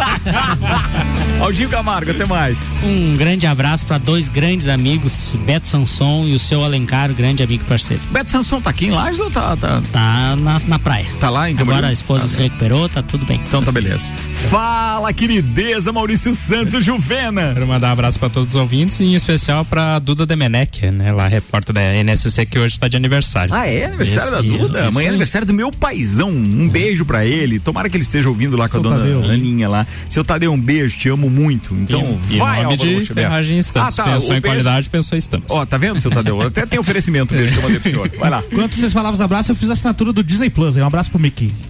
[1.41, 2.71] Aldinho Camargo, até mais.
[2.83, 7.65] Um grande abraço para dois grandes amigos, Beto Sanson e o seu Alencar, grande amigo
[7.65, 8.03] e parceiro.
[8.11, 11.07] Beto Sanson tá aqui em Lages ou tá, tá, Tá na, na praia.
[11.19, 11.79] tá lá em Camboriú?
[11.79, 13.41] Agora a esposa se recuperou, tá tudo bem.
[13.47, 14.07] Então tá beleza.
[14.49, 17.53] Fala, querideza, Maurício Santos, o Juvena.
[17.55, 21.13] Quero mandar um abraço para todos os ouvintes e em especial para Duda Demenec, né?
[21.13, 23.53] Lá repórter da NSC que hoje está de aniversário.
[23.55, 23.87] Ah, é?
[23.87, 24.79] Aniversário Isso, da Duda?
[24.81, 26.31] isso Amanhã é aniversário do meu paizão.
[26.31, 27.59] Um beijo pra ele.
[27.59, 29.25] Tomara que ele esteja ouvindo lá com a Seu dona Tadeu.
[29.25, 29.87] Aninha lá.
[30.09, 31.75] Seu Tadeu, um beijo, te amo muito.
[31.75, 33.07] Então, e, vai, e nome Álvaro de.
[33.15, 33.99] Ferragem Estamos.
[33.99, 35.47] Ah, tá, Pensou em beijo- qualidade, pensou em Estamos.
[35.51, 36.41] Ó, tá vendo, seu Tadeu?
[36.41, 38.11] Até tem oferecimento mesmo que eu mandei pro senhor.
[38.19, 38.43] Vai lá.
[38.51, 40.77] Enquanto vocês falavam os abraços, eu fiz a assinatura do Disney Plus.
[40.77, 41.55] aí Um abraço pro Mickey.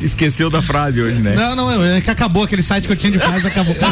[0.00, 1.34] Esqueceu da frase hoje, né?
[1.34, 3.74] Não, não, é que acabou aquele site que eu tinha de paz, acabou.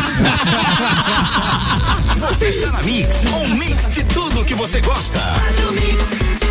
[2.18, 5.18] Você está na Mix, um mix de tudo que você gosta.
[5.18, 6.43] Faz o mix.